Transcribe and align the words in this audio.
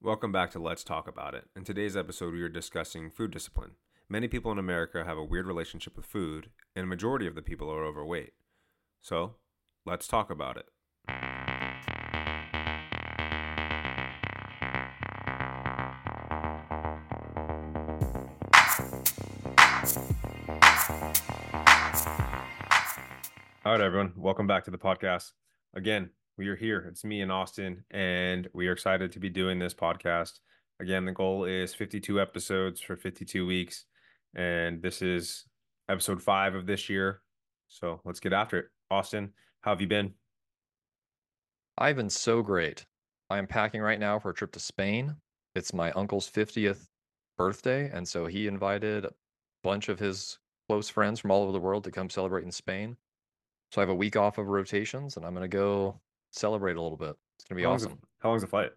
Welcome 0.00 0.30
back 0.30 0.52
to 0.52 0.60
Let's 0.60 0.84
Talk 0.84 1.08
About 1.08 1.34
It. 1.34 1.48
In 1.56 1.64
today's 1.64 1.96
episode, 1.96 2.32
we 2.32 2.40
are 2.42 2.48
discussing 2.48 3.10
food 3.10 3.32
discipline. 3.32 3.72
Many 4.08 4.28
people 4.28 4.52
in 4.52 4.58
America 4.58 5.04
have 5.04 5.18
a 5.18 5.24
weird 5.24 5.44
relationship 5.44 5.96
with 5.96 6.06
food, 6.06 6.50
and 6.76 6.84
a 6.84 6.86
majority 6.86 7.26
of 7.26 7.34
the 7.34 7.42
people 7.42 7.68
are 7.68 7.84
overweight. 7.84 8.34
So, 9.02 9.34
let's 9.84 10.06
talk 10.06 10.30
about 10.30 10.56
it. 10.56 10.66
All 23.64 23.72
right, 23.72 23.80
everyone. 23.80 24.12
Welcome 24.14 24.46
back 24.46 24.64
to 24.66 24.70
the 24.70 24.78
podcast. 24.78 25.32
Again, 25.74 26.10
we 26.38 26.46
are 26.46 26.56
here. 26.56 26.86
It's 26.88 27.04
me 27.04 27.20
and 27.20 27.32
Austin, 27.32 27.82
and 27.90 28.48
we 28.54 28.68
are 28.68 28.72
excited 28.72 29.10
to 29.10 29.18
be 29.18 29.28
doing 29.28 29.58
this 29.58 29.74
podcast. 29.74 30.38
Again, 30.78 31.04
the 31.04 31.10
goal 31.10 31.44
is 31.44 31.74
52 31.74 32.20
episodes 32.20 32.80
for 32.80 32.96
52 32.96 33.44
weeks, 33.44 33.86
and 34.36 34.80
this 34.80 35.02
is 35.02 35.46
episode 35.88 36.22
five 36.22 36.54
of 36.54 36.64
this 36.64 36.88
year. 36.88 37.22
So 37.66 38.00
let's 38.04 38.20
get 38.20 38.32
after 38.32 38.56
it. 38.56 38.66
Austin, 38.88 39.32
how 39.62 39.72
have 39.72 39.80
you 39.80 39.88
been? 39.88 40.14
I've 41.76 41.96
been 41.96 42.08
so 42.08 42.40
great. 42.40 42.86
I 43.28 43.38
am 43.38 43.48
packing 43.48 43.80
right 43.80 43.98
now 43.98 44.20
for 44.20 44.30
a 44.30 44.34
trip 44.34 44.52
to 44.52 44.60
Spain. 44.60 45.16
It's 45.56 45.74
my 45.74 45.90
uncle's 45.92 46.30
50th 46.30 46.86
birthday, 47.36 47.90
and 47.92 48.06
so 48.06 48.26
he 48.26 48.46
invited 48.46 49.06
a 49.06 49.10
bunch 49.64 49.88
of 49.88 49.98
his 49.98 50.38
close 50.68 50.88
friends 50.88 51.18
from 51.18 51.32
all 51.32 51.42
over 51.42 51.52
the 51.52 51.58
world 51.58 51.82
to 51.82 51.90
come 51.90 52.08
celebrate 52.08 52.44
in 52.44 52.52
Spain. 52.52 52.96
So 53.72 53.80
I 53.80 53.82
have 53.82 53.90
a 53.90 53.94
week 53.94 54.14
off 54.14 54.38
of 54.38 54.46
rotations, 54.46 55.16
and 55.16 55.26
I'm 55.26 55.34
gonna 55.34 55.48
go 55.48 56.00
celebrate 56.38 56.76
a 56.76 56.82
little 56.82 56.96
bit. 56.96 57.16
It's 57.38 57.44
gonna 57.48 57.56
be 57.56 57.62
How 57.62 57.70
long's 57.70 57.82
the- 57.82 57.88
awesome. 57.88 58.00
how 58.20 58.28
long's 58.30 58.42
the 58.42 58.48
flight? 58.48 58.70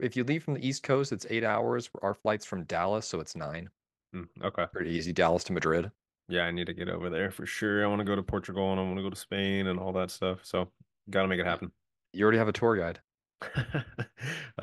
If 0.00 0.16
you 0.16 0.24
leave 0.24 0.42
from 0.42 0.54
the 0.54 0.66
East 0.66 0.82
Coast, 0.82 1.12
it's 1.12 1.26
eight 1.30 1.44
hours. 1.44 1.88
Our 2.02 2.14
flight's 2.14 2.44
from 2.44 2.64
Dallas, 2.64 3.06
so 3.06 3.20
it's 3.20 3.36
nine. 3.36 3.70
Hmm, 4.12 4.24
okay. 4.42 4.66
Pretty 4.72 4.90
easy. 4.90 5.12
Dallas 5.12 5.44
to 5.44 5.52
Madrid. 5.52 5.90
Yeah, 6.28 6.42
I 6.44 6.50
need 6.50 6.66
to 6.66 6.72
get 6.74 6.88
over 6.88 7.10
there 7.10 7.30
for 7.30 7.46
sure. 7.46 7.84
I 7.84 7.88
want 7.88 8.00
to 8.00 8.04
go 8.04 8.16
to 8.16 8.22
Portugal 8.22 8.70
and 8.72 8.80
I 8.80 8.82
want 8.82 8.96
to 8.96 9.02
go 9.02 9.10
to 9.10 9.16
Spain 9.16 9.66
and 9.68 9.78
all 9.78 9.92
that 9.92 10.10
stuff. 10.10 10.40
So, 10.42 10.70
got 11.10 11.22
to 11.22 11.28
make 11.28 11.38
it 11.38 11.46
happen. 11.46 11.70
You 12.12 12.24
already 12.24 12.38
have 12.38 12.48
a 12.48 12.52
tour 12.52 12.76
guide. 12.76 13.00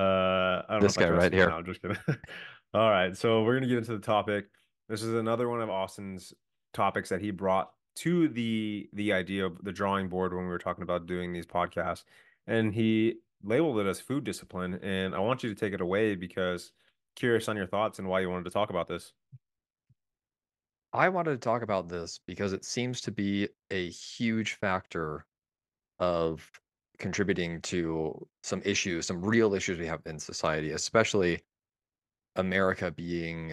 I 0.00 0.64
don't 0.70 0.80
This 0.82 0.98
know 0.98 1.04
if 1.04 1.08
I 1.10 1.12
guy 1.12 1.16
right 1.16 1.32
here. 1.32 1.50
I'm 1.50 1.64
just 1.64 1.80
kidding. 1.82 1.96
All 2.74 2.90
right, 2.90 3.16
so 3.16 3.42
we're 3.44 3.54
gonna 3.54 3.68
get 3.68 3.78
into 3.78 3.92
the 3.92 3.98
topic. 4.04 4.46
This 4.88 5.02
is 5.02 5.14
another 5.14 5.48
one 5.48 5.60
of 5.60 5.68
Austin's 5.70 6.32
topics 6.72 7.10
that 7.10 7.20
he 7.20 7.30
brought 7.30 7.70
to 7.96 8.28
the 8.28 8.88
the 8.92 9.12
idea 9.12 9.46
of 9.46 9.62
the 9.64 9.72
drawing 9.72 10.08
board 10.08 10.32
when 10.34 10.44
we 10.44 10.50
were 10.50 10.58
talking 10.58 10.82
about 10.82 11.06
doing 11.06 11.32
these 11.32 11.46
podcasts, 11.46 12.04
and 12.46 12.74
he 12.74 13.20
labeled 13.42 13.78
it 13.78 13.86
as 13.86 14.00
food 14.00 14.24
discipline. 14.24 14.74
And 14.82 15.14
I 15.14 15.18
want 15.20 15.42
you 15.42 15.50
to 15.50 15.56
take 15.56 15.72
it 15.74 15.80
away 15.80 16.14
because 16.16 16.72
curious 17.16 17.48
on 17.48 17.56
your 17.56 17.66
thoughts 17.66 17.98
and 17.98 18.08
why 18.08 18.20
you 18.20 18.30
wanted 18.30 18.44
to 18.44 18.50
talk 18.50 18.70
about 18.70 18.88
this. 18.88 19.12
I 20.92 21.08
wanted 21.08 21.32
to 21.32 21.38
talk 21.38 21.62
about 21.62 21.88
this 21.88 22.18
because 22.18 22.52
it 22.52 22.64
seems 22.64 23.00
to 23.02 23.12
be 23.12 23.48
a 23.70 23.88
huge 23.90 24.54
factor 24.54 25.26
of 26.00 26.52
contributing 26.98 27.62
to 27.62 28.28
some 28.42 28.62
issues, 28.64 29.06
some 29.06 29.24
real 29.24 29.54
issues 29.54 29.78
we 29.78 29.86
have 29.86 30.02
in 30.06 30.18
society, 30.20 30.70
especially 30.72 31.42
America 32.36 32.90
being, 32.90 33.52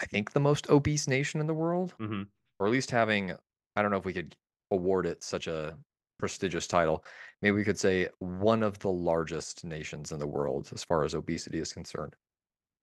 I 0.00 0.06
think, 0.06 0.32
the 0.32 0.40
most 0.40 0.70
obese 0.70 1.08
nation 1.08 1.40
in 1.40 1.46
the 1.48 1.54
world, 1.54 1.96
hmm 1.98 2.36
or 2.58 2.66
at 2.66 2.72
least 2.72 2.90
having, 2.90 3.32
I 3.74 3.82
don't 3.82 3.90
know 3.90 3.96
if 3.96 4.04
we 4.04 4.12
could 4.12 4.34
award 4.70 5.06
it 5.06 5.22
such 5.22 5.46
a 5.46 5.76
prestigious 6.18 6.66
title. 6.66 7.04
Maybe 7.42 7.56
we 7.56 7.64
could 7.64 7.78
say 7.78 8.08
one 8.18 8.62
of 8.62 8.78
the 8.78 8.90
largest 8.90 9.64
nations 9.64 10.12
in 10.12 10.18
the 10.18 10.26
world 10.26 10.70
as 10.74 10.84
far 10.84 11.04
as 11.04 11.14
obesity 11.14 11.58
is 11.58 11.72
concerned. 11.72 12.14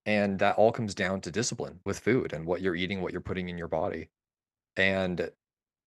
And 0.06 0.38
that 0.40 0.58
all 0.58 0.72
comes 0.72 0.94
down 0.94 1.22
to 1.22 1.32
discipline 1.32 1.80
with 1.86 2.00
food 2.00 2.34
and 2.34 2.46
what 2.46 2.62
you're 2.62 2.76
eating, 2.76 3.02
what 3.02 3.12
you're 3.12 3.22
putting 3.22 3.50
in 3.50 3.58
your 3.58 3.70
body. 3.70 4.10
And 4.76 5.30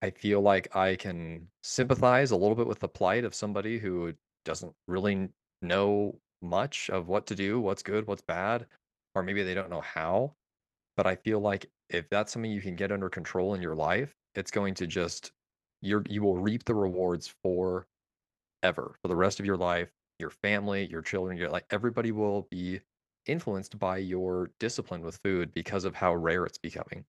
I 0.03 0.11
feel 0.11 0.41
like 0.41 0.75
I 0.75 0.97
can 0.97 1.49
sympathize 1.63 2.31
a 2.31 2.37
little 2.37 2.55
bit 2.55 2.67
with 2.67 2.81
the 2.81 2.89
plight 2.89 3.25
of 3.25 3.35
somebody 3.35 3.79
who 3.79 4.15
doesn't 4.45 4.73
really 4.89 5.29
know 5.63 6.19
much 6.43 6.91
of 6.91 7.09
what 7.09 7.27
to 7.27 7.35
do, 7.35 7.61
what's 7.61 7.83
good, 7.83 8.07
what's 8.07 8.23
bad, 8.23 8.67
or 9.15 9.23
maybe 9.23 9.43
they 9.43 9.55
don't 9.55 9.71
know 9.71 9.81
how. 9.81 10.35
But 10.97 11.07
I 11.07 11.17
feel 11.17 11.41
like 11.41 11.71
if 11.91 12.09
that's 12.11 12.33
something 12.33 12.51
you 12.51 12.61
can 12.61 12.77
get 12.77 12.93
under 12.93 13.09
control 13.09 13.55
in 13.55 13.63
your 13.63 13.75
life, 13.75 14.15
it's 14.35 14.51
going 14.51 14.75
to 14.75 14.87
just 14.87 15.33
you're 15.81 16.03
you 16.09 16.23
will 16.23 16.39
reap 16.39 16.65
the 16.65 16.75
rewards 16.75 17.35
forever 17.43 17.87
for 18.63 19.09
the 19.09 19.17
rest 19.17 19.41
of 19.41 19.47
your 19.47 19.57
life, 19.57 19.91
your 20.19 20.31
family, 20.31 20.87
your 20.91 21.03
children, 21.03 21.37
your 21.37 21.51
like 21.51 21.67
everybody 21.71 22.13
will 22.13 22.49
be 22.51 22.81
influenced 23.27 23.79
by 23.79 23.99
your 23.99 24.51
discipline 24.59 25.03
with 25.03 25.19
food 25.25 25.53
because 25.55 25.85
of 25.85 25.95
how 25.95 26.15
rare 26.15 26.45
it's 26.45 26.59
becoming. 26.59 27.05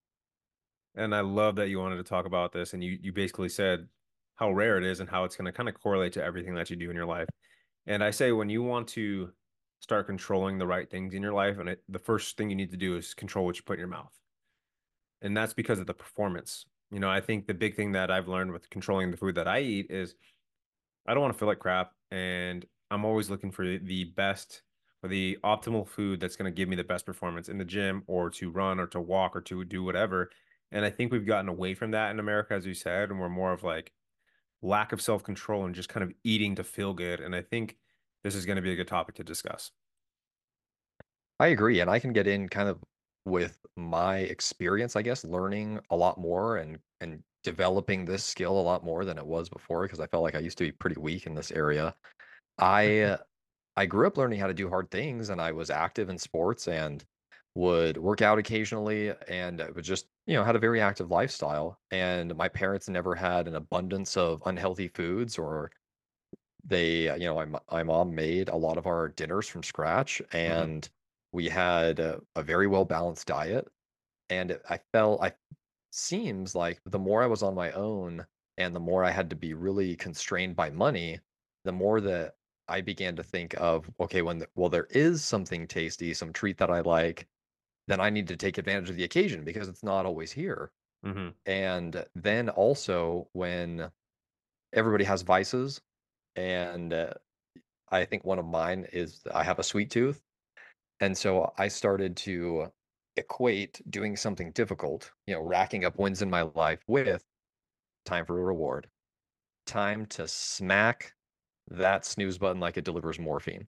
And 0.95 1.13
I 1.13 1.21
love 1.21 1.55
that 1.57 1.69
you 1.69 1.79
wanted 1.79 1.97
to 1.97 2.03
talk 2.03 2.25
about 2.25 2.51
this, 2.51 2.73
and 2.73 2.83
you 2.83 2.97
you 3.01 3.13
basically 3.13 3.49
said 3.49 3.87
how 4.35 4.51
rare 4.51 4.77
it 4.77 4.83
is 4.83 4.99
and 4.99 5.09
how 5.09 5.23
it's 5.23 5.35
going 5.35 5.45
to 5.45 5.51
kind 5.51 5.69
of 5.69 5.75
correlate 5.75 6.13
to 6.13 6.23
everything 6.23 6.53
that 6.55 6.69
you 6.69 6.75
do 6.75 6.89
in 6.89 6.95
your 6.95 7.05
life. 7.05 7.27
And 7.87 8.03
I 8.03 8.11
say 8.11 8.31
when 8.31 8.49
you 8.49 8.61
want 8.63 8.87
to 8.89 9.31
start 9.79 10.07
controlling 10.07 10.57
the 10.57 10.67
right 10.67 10.89
things 10.89 11.13
in 11.13 11.23
your 11.23 11.33
life, 11.33 11.57
and 11.59 11.69
it, 11.69 11.83
the 11.89 11.99
first 11.99 12.37
thing 12.37 12.49
you 12.49 12.55
need 12.55 12.71
to 12.71 12.77
do 12.77 12.97
is 12.97 13.13
control 13.13 13.45
what 13.45 13.57
you 13.57 13.63
put 13.63 13.73
in 13.73 13.79
your 13.79 13.87
mouth. 13.87 14.11
And 15.21 15.35
that's 15.35 15.53
because 15.53 15.79
of 15.79 15.87
the 15.87 15.93
performance. 15.93 16.65
You 16.91 16.99
know, 16.99 17.09
I 17.09 17.21
think 17.21 17.47
the 17.47 17.53
big 17.53 17.75
thing 17.75 17.91
that 17.93 18.11
I've 18.11 18.27
learned 18.27 18.51
with 18.51 18.69
controlling 18.69 19.11
the 19.11 19.17
food 19.17 19.35
that 19.35 19.47
I 19.47 19.59
eat 19.59 19.87
is 19.89 20.15
I 21.07 21.13
don't 21.13 21.21
want 21.21 21.33
to 21.33 21.39
feel 21.39 21.47
like 21.47 21.59
crap, 21.59 21.93
and 22.11 22.65
I'm 22.91 23.05
always 23.05 23.29
looking 23.29 23.51
for 23.51 23.65
the 23.77 24.05
best 24.15 24.61
or 25.03 25.09
the 25.09 25.37
optimal 25.43 25.87
food 25.87 26.19
that's 26.19 26.35
going 26.35 26.51
to 26.51 26.55
give 26.55 26.69
me 26.69 26.75
the 26.75 26.83
best 26.83 27.05
performance 27.05 27.49
in 27.49 27.57
the 27.57 27.65
gym 27.65 28.03
or 28.07 28.29
to 28.31 28.49
run 28.49 28.79
or 28.79 28.87
to 28.87 28.99
walk 28.99 29.35
or 29.35 29.41
to 29.41 29.63
do 29.63 29.83
whatever. 29.83 30.29
And 30.71 30.83
I 30.83 30.89
think 30.89 31.11
we've 31.11 31.25
gotten 31.25 31.49
away 31.49 31.73
from 31.75 31.91
that 31.91 32.11
in 32.11 32.19
America, 32.19 32.53
as 32.53 32.65
you 32.65 32.73
said, 32.73 33.09
and 33.09 33.19
we're 33.19 33.29
more 33.29 33.53
of 33.53 33.63
like 33.63 33.91
lack 34.61 34.91
of 34.91 35.01
self 35.01 35.23
control 35.23 35.65
and 35.65 35.75
just 35.75 35.89
kind 35.89 36.03
of 36.03 36.13
eating 36.23 36.55
to 36.55 36.63
feel 36.63 36.93
good. 36.93 37.19
And 37.19 37.35
I 37.35 37.41
think 37.41 37.77
this 38.23 38.35
is 38.35 38.45
going 38.45 38.57
to 38.57 38.61
be 38.61 38.73
a 38.73 38.75
good 38.75 38.87
topic 38.87 39.15
to 39.15 39.23
discuss. 39.23 39.71
I 41.39 41.47
agree, 41.47 41.79
and 41.79 41.89
I 41.89 41.99
can 41.99 42.13
get 42.13 42.27
in 42.27 42.49
kind 42.49 42.67
of 42.67 42.79
with 43.27 43.59
my 43.75 44.19
experience, 44.19 44.95
I 44.95 45.01
guess, 45.01 45.23
learning 45.23 45.79
a 45.89 45.95
lot 45.95 46.17
more 46.17 46.57
and 46.57 46.79
and 47.01 47.21
developing 47.43 48.05
this 48.05 48.23
skill 48.23 48.59
a 48.59 48.61
lot 48.61 48.83
more 48.83 49.05
than 49.05 49.17
it 49.17 49.25
was 49.25 49.49
before 49.49 49.83
because 49.83 49.99
I 49.99 50.07
felt 50.07 50.23
like 50.23 50.35
I 50.35 50.39
used 50.39 50.57
to 50.57 50.65
be 50.65 50.71
pretty 50.71 50.99
weak 50.99 51.27
in 51.27 51.35
this 51.35 51.51
area. 51.51 51.95
I 52.57 52.99
uh, 53.01 53.17
I 53.75 53.85
grew 53.85 54.07
up 54.07 54.17
learning 54.17 54.39
how 54.39 54.47
to 54.47 54.53
do 54.53 54.69
hard 54.69 54.89
things 54.91 55.29
and 55.29 55.39
I 55.39 55.51
was 55.51 55.69
active 55.69 56.09
in 56.09 56.17
sports 56.17 56.67
and 56.67 57.05
would 57.55 57.97
work 57.97 58.21
out 58.21 58.39
occasionally 58.39 59.13
and 59.27 59.61
I 59.61 59.69
would 59.69 59.83
just, 59.83 60.07
you 60.25 60.35
know, 60.35 60.43
had 60.43 60.55
a 60.55 60.59
very 60.59 60.81
active 60.81 61.11
lifestyle. 61.11 61.79
And 61.91 62.35
my 62.35 62.47
parents 62.49 62.89
never 62.89 63.15
had 63.15 63.47
an 63.47 63.55
abundance 63.55 64.17
of 64.17 64.41
unhealthy 64.45 64.87
foods 64.89 65.37
or 65.37 65.71
they, 66.65 67.09
uh, 67.09 67.15
you 67.15 67.25
know, 67.25 67.45
my, 67.45 67.59
my 67.71 67.83
mom 67.83 68.15
made 68.15 68.49
a 68.49 68.55
lot 68.55 68.77
of 68.77 68.87
our 68.87 69.09
dinners 69.09 69.47
from 69.47 69.63
scratch 69.63 70.21
and 70.31 70.89
we 71.31 71.49
had 71.49 71.99
a, 71.99 72.21
a 72.35 72.43
very 72.43 72.67
well 72.67 72.85
balanced 72.85 73.27
diet. 73.27 73.67
And 74.29 74.51
it- 74.51 74.63
I 74.69 74.79
felt, 74.93 75.21
I 75.23 75.35
seems 75.91 76.55
like 76.55 76.81
the 76.85 76.99
more 76.99 77.23
I 77.23 77.27
was 77.27 77.43
on 77.43 77.55
my 77.55 77.71
own 77.73 78.27
and 78.57 78.75
the 78.75 78.79
more 78.79 79.03
I 79.03 79.11
had 79.11 79.29
to 79.31 79.35
be 79.35 79.53
really 79.53 79.95
constrained 79.95 80.55
by 80.55 80.69
money, 80.71 81.21
the 81.65 81.71
more 81.73 82.01
that 82.01 82.35
I 82.67 82.81
began 82.81 83.15
to 83.17 83.23
think 83.23 83.55
of, 83.55 83.91
okay, 83.99 84.21
when, 84.21 84.39
the, 84.39 84.49
well, 84.55 84.69
there 84.69 84.87
is 84.91 85.23
something 85.23 85.67
tasty, 85.67 86.13
some 86.13 86.33
treat 86.33 86.57
that 86.59 86.71
I 86.71 86.81
like, 86.81 87.29
then 87.87 88.01
I 88.01 88.09
need 88.11 88.27
to 88.29 88.37
take 88.37 88.57
advantage 88.57 88.89
of 88.89 88.97
the 88.97 89.03
occasion 89.05 89.43
because 89.45 89.67
it's 89.69 89.83
not 89.83 90.05
always 90.05 90.31
here. 90.33 90.73
hmm 91.03 91.29
And 91.45 92.05
then 92.15 92.49
also 92.49 93.29
when 93.33 93.91
everybody 94.73 95.03
has 95.05 95.21
vices, 95.21 95.81
and 96.35 96.93
uh, 96.93 97.13
I 97.89 98.05
think 98.05 98.25
one 98.25 98.39
of 98.39 98.45
mine 98.45 98.87
is 98.93 99.23
I 99.33 99.43
have 99.43 99.59
a 99.59 99.63
sweet 99.63 99.91
tooth. 99.91 100.23
And 100.99 101.17
so 101.17 101.53
I 101.57 101.67
started 101.69 102.15
to 102.17 102.71
equate 103.15 103.81
doing 103.89 104.15
something 104.15 104.51
difficult, 104.51 105.11
you 105.25 105.33
know, 105.33 105.41
racking 105.41 105.85
up 105.85 105.97
wins 105.97 106.21
in 106.21 106.29
my 106.29 106.43
life 106.43 106.83
with 106.87 107.25
time 108.05 108.25
for 108.25 108.39
a 108.39 108.43
reward, 108.45 108.89
time 109.65 110.05
to 110.07 110.27
smack 110.27 111.15
that 111.67 112.05
snooze 112.05 112.37
button 112.39 112.61
like 112.61 112.77
it 112.77 112.85
delivers 112.85 113.19
morphine. 113.19 113.67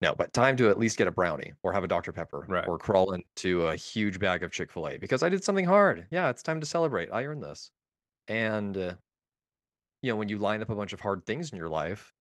No, 0.00 0.14
but 0.14 0.32
time 0.32 0.56
to 0.56 0.68
at 0.68 0.78
least 0.78 0.98
get 0.98 1.06
a 1.06 1.12
brownie 1.12 1.52
or 1.62 1.72
have 1.72 1.84
a 1.84 1.88
Dr. 1.88 2.12
Pepper 2.12 2.48
Right. 2.48 2.66
or 2.66 2.78
crawl 2.78 3.12
into 3.14 3.66
a 3.66 3.76
huge 3.76 4.18
bag 4.18 4.42
of 4.42 4.50
Chick 4.50 4.72
fil 4.72 4.88
A 4.88 4.98
because 4.98 5.22
I 5.22 5.28
did 5.28 5.44
something 5.44 5.64
hard. 5.64 6.08
Yeah, 6.10 6.28
it's 6.28 6.42
time 6.42 6.60
to 6.60 6.66
celebrate. 6.66 7.10
I 7.12 7.24
earned 7.24 7.42
this. 7.42 7.70
And, 8.28 8.76
uh, 8.76 8.96
you 10.02 10.10
know, 10.10 10.16
when 10.16 10.28
you 10.28 10.38
line 10.38 10.62
up 10.62 10.70
a 10.70 10.74
bunch 10.74 10.92
of 10.92 11.00
hard 11.00 11.24
things 11.26 11.52
in 11.52 11.58
your 11.58 11.68
life, 11.68 12.12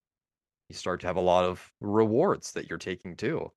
you 0.70 0.76
start 0.76 1.02
to 1.02 1.08
have 1.08 1.18
a 1.18 1.22
lot 1.22 1.46
of 1.46 1.74
rewards 1.82 2.54
that 2.54 2.70
you're 2.70 2.80
taking 2.80 3.18
too. 3.18 3.52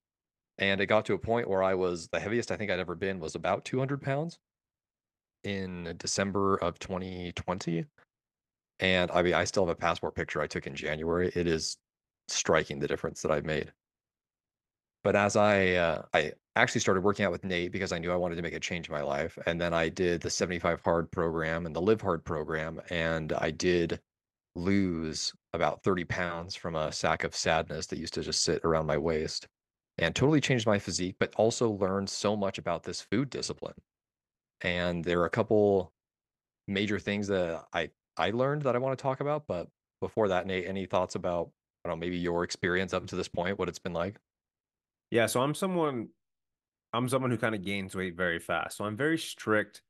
And 0.58 0.80
it 0.80 0.86
got 0.86 1.04
to 1.06 1.14
a 1.14 1.18
point 1.18 1.48
where 1.48 1.62
I 1.62 1.74
was 1.74 2.08
the 2.08 2.20
heaviest 2.20 2.50
I 2.50 2.56
think 2.56 2.70
I'd 2.70 2.78
ever 2.78 2.94
been 2.94 3.18
was 3.18 3.34
about 3.34 3.64
200 3.64 4.00
pounds 4.00 4.38
in 5.42 5.94
December 5.98 6.56
of 6.56 6.78
2020. 6.78 7.84
And 8.80 9.10
I 9.10 9.22
mean, 9.22 9.34
I 9.34 9.44
still 9.44 9.66
have 9.66 9.72
a 9.72 9.78
passport 9.78 10.14
picture 10.14 10.40
I 10.40 10.46
took 10.46 10.66
in 10.66 10.74
January. 10.74 11.30
It 11.34 11.46
is 11.46 11.76
striking 12.28 12.78
the 12.78 12.88
difference 12.88 13.22
that 13.22 13.30
I've 13.30 13.44
made. 13.44 13.72
But 15.02 15.16
as 15.16 15.36
I, 15.36 15.74
uh, 15.74 16.02
I 16.14 16.32
actually 16.56 16.80
started 16.80 17.04
working 17.04 17.26
out 17.26 17.32
with 17.32 17.44
Nate 17.44 17.72
because 17.72 17.92
I 17.92 17.98
knew 17.98 18.10
I 18.10 18.16
wanted 18.16 18.36
to 18.36 18.42
make 18.42 18.54
a 18.54 18.60
change 18.60 18.88
in 18.88 18.94
my 18.94 19.02
life, 19.02 19.38
and 19.46 19.60
then 19.60 19.74
I 19.74 19.90
did 19.90 20.22
the 20.22 20.30
75 20.30 20.80
Hard 20.80 21.10
program 21.12 21.66
and 21.66 21.76
the 21.76 21.82
Live 21.82 22.00
Hard 22.00 22.24
program, 22.24 22.80
and 22.90 23.32
I 23.34 23.50
did 23.50 24.00
lose 24.54 25.32
about 25.52 25.82
30 25.82 26.04
pounds 26.04 26.56
from 26.56 26.74
a 26.74 26.90
sack 26.90 27.24
of 27.24 27.34
sadness 27.34 27.86
that 27.88 27.98
used 27.98 28.14
to 28.14 28.22
just 28.22 28.42
sit 28.42 28.64
around 28.64 28.86
my 28.86 28.96
waist, 28.96 29.46
and 29.98 30.14
totally 30.14 30.40
changed 30.40 30.66
my 30.66 30.78
physique, 30.78 31.16
but 31.18 31.34
also 31.36 31.70
learned 31.70 32.10
so 32.10 32.36
much 32.36 32.58
about 32.58 32.82
this 32.82 33.00
food 33.00 33.30
discipline. 33.30 33.74
And 34.60 35.04
there 35.04 35.20
are 35.20 35.26
a 35.26 35.30
couple 35.30 35.92
major 36.66 36.98
things 36.98 37.28
that 37.28 37.64
I 37.72 37.90
I 38.16 38.30
learned 38.30 38.62
that 38.62 38.76
I 38.76 38.78
want 38.78 38.96
to 38.96 39.02
talk 39.02 39.20
about, 39.20 39.46
but 39.46 39.68
before 40.00 40.28
that, 40.28 40.46
Nate, 40.46 40.66
any 40.66 40.86
thoughts 40.86 41.14
about, 41.16 41.50
I 41.84 41.88
don't 41.88 41.98
know, 41.98 42.00
maybe 42.00 42.16
your 42.16 42.44
experience 42.44 42.94
up 42.94 43.06
to 43.08 43.16
this 43.16 43.28
point, 43.28 43.58
what 43.58 43.68
it's 43.68 43.78
been 43.78 43.92
like? 43.92 44.16
Yeah, 45.10 45.26
so 45.26 45.40
I'm 45.40 45.54
someone 45.54 46.08
I'm 46.92 47.08
someone 47.08 47.30
who 47.30 47.36
kind 47.36 47.54
of 47.54 47.62
gains 47.62 47.94
weight 47.94 48.16
very 48.16 48.38
fast. 48.38 48.76
So 48.76 48.84
I'm 48.84 48.96
very 48.96 49.18
strict 49.18 49.82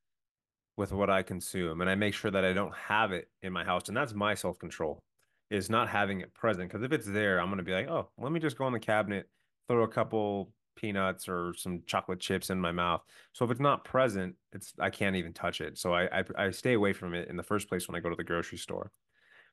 with 0.77 0.93
what 0.93 1.11
I 1.11 1.23
consume 1.23 1.81
and 1.81 1.91
I 1.91 1.95
make 1.95 2.15
sure 2.15 2.31
that 2.31 2.45
I 2.45 2.53
don't 2.53 2.75
have 2.75 3.12
it 3.12 3.29
in 3.43 3.53
my 3.53 3.62
house. 3.62 3.89
And 3.89 3.97
that's 3.97 4.15
my 4.15 4.35
self-control 4.35 5.03
is 5.51 5.71
not 5.71 5.89
having 5.89 6.21
it 6.21 6.35
present. 6.35 6.69
Because 6.69 6.83
if 6.83 6.93
it's 6.93 7.06
there, 7.06 7.41
I'm 7.41 7.51
gonna 7.51 7.62
be 7.62 7.73
like, 7.73 7.89
oh, 7.89 8.09
let 8.19 8.33
me 8.33 8.41
just 8.41 8.56
go 8.56 8.67
in 8.67 8.73
the 8.73 8.81
cabinet, 8.81 9.29
throw 9.69 9.83
a 9.83 9.89
couple 9.89 10.53
peanuts 10.77 11.29
or 11.29 11.55
some 11.57 11.83
chocolate 11.87 12.21
chips 12.21 12.51
in 12.51 12.61
my 12.61 12.73
mouth. 12.73 13.03
So 13.33 13.45
if 13.45 13.51
it's 13.51 13.61
not 13.61 13.85
present, 13.85 14.35
it's 14.53 14.75
I 14.79 14.91
can't 14.91 15.17
even 15.17 15.33
touch 15.33 15.61
it. 15.61 15.79
So 15.79 15.95
I 15.95 16.21
I, 16.21 16.25
I 16.37 16.51
stay 16.51 16.75
away 16.75 16.93
from 16.93 17.15
it 17.15 17.29
in 17.29 17.37
the 17.37 17.43
first 17.43 17.69
place 17.69 17.89
when 17.89 17.97
I 17.97 18.01
go 18.01 18.11
to 18.11 18.17
the 18.17 18.25
grocery 18.25 18.59
store. 18.59 18.91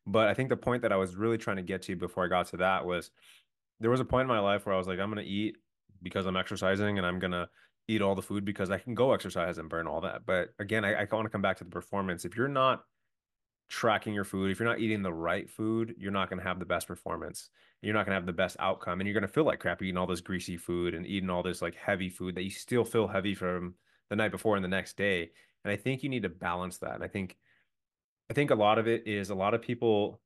But 0.05 0.27
I 0.27 0.33
think 0.33 0.49
the 0.49 0.57
point 0.57 0.81
that 0.81 0.91
I 0.91 0.97
was 0.97 1.15
really 1.15 1.37
trying 1.37 1.57
to 1.57 1.63
get 1.63 1.83
to 1.83 1.95
before 1.95 2.25
I 2.25 2.27
got 2.27 2.47
to 2.47 2.57
that 2.57 2.85
was 2.85 3.11
there 3.79 3.91
was 3.91 3.99
a 3.99 4.05
point 4.05 4.23
in 4.23 4.27
my 4.27 4.39
life 4.39 4.65
where 4.65 4.75
I 4.75 4.77
was 4.77 4.87
like, 4.87 4.99
I'm 4.99 5.09
gonna 5.09 5.21
eat 5.21 5.57
because 6.01 6.25
I'm 6.25 6.37
exercising 6.37 6.97
and 6.97 7.05
I'm 7.05 7.19
gonna 7.19 7.49
eat 7.87 8.01
all 8.01 8.15
the 8.15 8.21
food 8.21 8.45
because 8.45 8.71
I 8.71 8.77
can 8.77 8.95
go 8.95 9.13
exercise 9.13 9.57
and 9.57 9.69
burn 9.69 9.87
all 9.87 10.01
that. 10.01 10.25
But 10.25 10.49
again, 10.59 10.85
I, 10.85 10.93
I 10.93 11.07
want 11.11 11.25
to 11.25 11.29
come 11.29 11.41
back 11.41 11.57
to 11.57 11.63
the 11.63 11.69
performance. 11.69 12.25
If 12.25 12.35
you're 12.35 12.47
not 12.47 12.83
tracking 13.71 14.13
your 14.13 14.25
food, 14.25 14.51
if 14.51 14.59
you're 14.59 14.67
not 14.67 14.79
eating 14.79 15.01
the 15.01 15.13
right 15.13 15.49
food, 15.49 15.95
you're 15.97 16.11
not 16.11 16.29
going 16.29 16.39
to 16.39 16.47
have 16.47 16.59
the 16.59 16.65
best 16.65 16.87
performance. 16.87 17.49
You're 17.81 17.93
not 17.93 18.05
going 18.05 18.11
to 18.11 18.19
have 18.19 18.25
the 18.25 18.33
best 18.33 18.57
outcome. 18.59 18.99
And 18.99 19.07
you're 19.07 19.13
going 19.13 19.27
to 19.27 19.33
feel 19.33 19.45
like 19.45 19.61
crap 19.61 19.81
eating 19.81 19.97
all 19.97 20.05
this 20.05 20.21
greasy 20.21 20.57
food 20.57 20.93
and 20.93 21.07
eating 21.07 21.29
all 21.29 21.41
this 21.41 21.61
like 21.61 21.75
heavy 21.75 22.09
food 22.09 22.35
that 22.35 22.43
you 22.43 22.49
still 22.49 22.83
feel 22.83 23.07
heavy 23.07 23.33
from 23.33 23.73
the 24.09 24.15
night 24.17 24.31
before 24.31 24.57
and 24.57 24.63
the 24.63 24.69
next 24.69 24.97
day. 24.97 25.31
And 25.63 25.71
I 25.71 25.77
think 25.77 26.03
you 26.03 26.09
need 26.09 26.23
to 26.23 26.29
balance 26.29 26.79
that. 26.79 26.95
And 26.95 27.03
I 27.03 27.07
think 27.07 27.37
I 28.29 28.33
think 28.33 28.51
a 28.51 28.55
lot 28.55 28.77
of 28.77 28.87
it 28.87 29.07
is 29.07 29.29
a 29.29 29.35
lot 29.35 29.53
of 29.53 29.61
people 29.61 30.21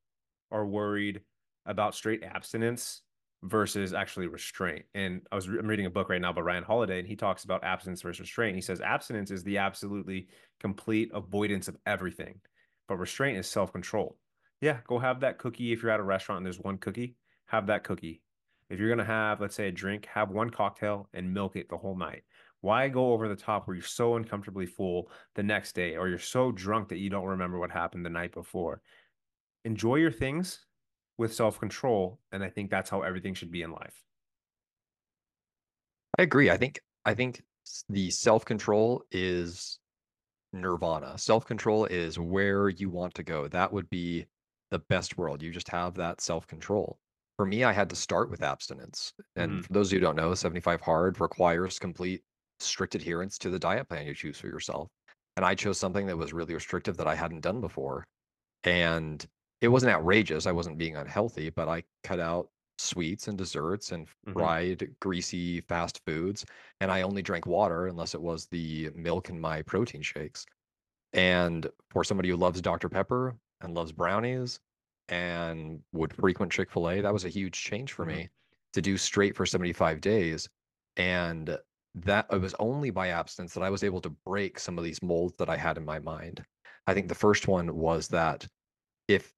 are 0.51 0.65
worried 0.65 1.21
about 1.65 1.95
straight 1.95 2.23
abstinence 2.23 3.01
versus 3.43 3.93
actually 3.93 4.27
restraint. 4.27 4.85
And 4.95 5.21
I 5.31 5.35
was 5.35 5.45
I'm 5.45 5.67
reading 5.67 5.85
a 5.85 5.91
book 5.91 6.09
right 6.09 6.21
now 6.21 6.33
by 6.33 6.41
Ryan 6.41 6.63
Holiday, 6.63 6.99
and 6.99 7.07
he 7.07 7.15
talks 7.15 7.43
about 7.43 7.63
abstinence 7.63 8.01
versus 8.01 8.21
restraint. 8.21 8.55
He 8.55 8.61
says 8.61 8.81
abstinence 8.81 9.31
is 9.31 9.43
the 9.43 9.59
absolutely 9.59 10.27
complete 10.59 11.11
avoidance 11.13 11.67
of 11.67 11.77
everything, 11.85 12.39
but 12.87 12.97
restraint 12.97 13.37
is 13.37 13.47
self 13.47 13.71
control. 13.71 14.17
Yeah, 14.61 14.79
go 14.87 14.99
have 14.99 15.19
that 15.21 15.37
cookie 15.37 15.73
if 15.73 15.81
you're 15.81 15.91
at 15.91 15.99
a 15.99 16.03
restaurant 16.03 16.37
and 16.37 16.45
there's 16.45 16.59
one 16.59 16.77
cookie, 16.77 17.15
have 17.47 17.67
that 17.67 17.83
cookie. 17.83 18.21
If 18.69 18.79
you're 18.79 18.89
gonna 18.89 19.05
have, 19.05 19.41
let's 19.41 19.55
say, 19.55 19.67
a 19.67 19.71
drink, 19.71 20.07
have 20.07 20.31
one 20.31 20.49
cocktail 20.49 21.09
and 21.13 21.33
milk 21.33 21.55
it 21.55 21.69
the 21.69 21.77
whole 21.77 21.97
night. 21.97 22.23
Why 22.61 22.87
go 22.87 23.13
over 23.13 23.27
the 23.27 23.35
top 23.35 23.67
where 23.67 23.75
you're 23.75 23.83
so 23.83 24.15
uncomfortably 24.15 24.65
full 24.65 25.11
the 25.35 25.43
next 25.43 25.73
day, 25.75 25.95
or 25.95 26.07
you're 26.07 26.17
so 26.17 26.51
drunk 26.51 26.89
that 26.89 26.97
you 26.97 27.09
don't 27.09 27.25
remember 27.25 27.59
what 27.59 27.71
happened 27.71 28.05
the 28.05 28.09
night 28.09 28.33
before? 28.33 28.81
Enjoy 29.65 29.95
your 29.95 30.11
things 30.11 30.65
with 31.17 31.33
self 31.33 31.59
control. 31.59 32.19
And 32.31 32.43
I 32.43 32.49
think 32.49 32.71
that's 32.71 32.89
how 32.89 33.01
everything 33.01 33.35
should 33.35 33.51
be 33.51 33.61
in 33.61 33.71
life. 33.71 34.03
I 36.17 36.23
agree. 36.23 36.49
I 36.49 36.57
think 36.57 36.79
I 37.03 37.13
think 37.13 37.43
the 37.89 38.09
self-control 38.09 39.03
is 39.11 39.79
nirvana. 40.61 41.17
Self-control 41.17 41.85
is 41.85 42.17
where 42.19 42.69
you 42.69 42.89
want 42.89 43.13
to 43.15 43.23
go. 43.23 43.47
That 43.47 43.71
would 43.73 43.89
be 43.89 44.25
the 44.71 44.79
best 44.79 45.17
world. 45.17 45.41
You 45.41 45.51
just 45.51 45.69
have 45.69 45.95
that 45.95 46.21
self-control. 46.21 46.97
For 47.37 47.45
me, 47.45 47.63
I 47.63 47.73
had 47.73 47.89
to 47.89 47.95
start 47.95 48.29
with 48.29 48.41
abstinence. 48.41 49.13
And 49.35 49.51
hmm 49.51 49.61
for 49.61 49.73
those 49.73 49.91
who 49.91 49.99
don't 49.99 50.15
know, 50.15 50.33
75 50.33 50.81
Hard 50.81 51.19
requires 51.19 51.79
complete 51.79 52.23
strict 52.59 52.95
adherence 52.95 53.37
to 53.39 53.49
the 53.49 53.59
diet 53.59 53.89
plan 53.89 54.07
you 54.07 54.13
choose 54.15 54.39
for 54.39 54.47
yourself. 54.47 54.89
And 55.35 55.45
I 55.45 55.55
chose 55.55 55.77
something 55.77 56.07
that 56.07 56.17
was 56.17 56.33
really 56.33 56.53
restrictive 56.53 56.97
that 56.97 57.07
I 57.07 57.15
hadn't 57.15 57.41
done 57.41 57.59
before. 57.61 58.05
And 58.63 59.25
it 59.61 59.69
wasn't 59.69 59.93
outrageous, 59.93 60.45
I 60.45 60.51
wasn't 60.53 60.77
being 60.77 60.95
unhealthy, 60.95 61.49
but 61.49 61.67
I 61.67 61.83
cut 62.03 62.19
out 62.19 62.49
sweets 62.77 63.27
and 63.27 63.37
desserts 63.37 63.91
and 63.91 64.09
hmm 64.25 64.47
fried, 64.49 64.95
greasy 65.01 65.61
fast 65.61 66.01
foods, 66.05 66.45
and 66.81 66.91
I 66.91 67.01
only 67.03 67.21
drank 67.21 67.45
water 67.45 67.87
unless 67.87 68.13
it 68.15 68.21
was 68.21 68.47
the 68.47 68.89
milk 68.95 69.29
in 69.29 69.39
my 69.39 69.61
protein 69.61 70.01
shakes. 70.01 70.45
And 71.13 71.69
for 71.91 72.03
somebody 72.03 72.29
who 72.29 72.37
loves 72.37 72.61
Dr. 72.61 72.89
Pepper 72.89 73.37
and 73.61 73.73
loves 73.73 73.91
brownies 73.91 74.59
and 75.07 75.83
would 75.93 76.13
frequent 76.13 76.51
Chick-fil-A, 76.51 77.01
that 77.01 77.13
was 77.13 77.25
a 77.25 77.29
huge 77.29 77.53
change 77.61 77.93
for 77.93 78.05
hmm 78.05 78.05
me 78.05 78.29
to 78.73 78.81
do 78.81 78.97
straight 78.97 79.35
for 79.35 79.45
75 79.45 80.01
days. 80.01 80.49
And 80.97 81.57
that 81.95 82.27
it 82.31 82.41
was 82.41 82.55
only 82.59 82.89
by 82.89 83.09
abstinence 83.09 83.53
that 83.53 83.63
I 83.63 83.69
was 83.69 83.83
able 83.83 84.01
to 84.01 84.09
break 84.09 84.59
some 84.59 84.77
of 84.77 84.83
these 84.83 85.01
molds 85.01 85.35
that 85.37 85.49
I 85.49 85.57
had 85.57 85.77
in 85.77 85.85
my 85.85 85.99
mind. 85.99 86.43
I 86.87 86.93
think 86.93 87.07
the 87.07 87.15
first 87.15 87.47
one 87.47 87.75
was 87.75 88.09
that 88.09 88.47
if 89.07 89.33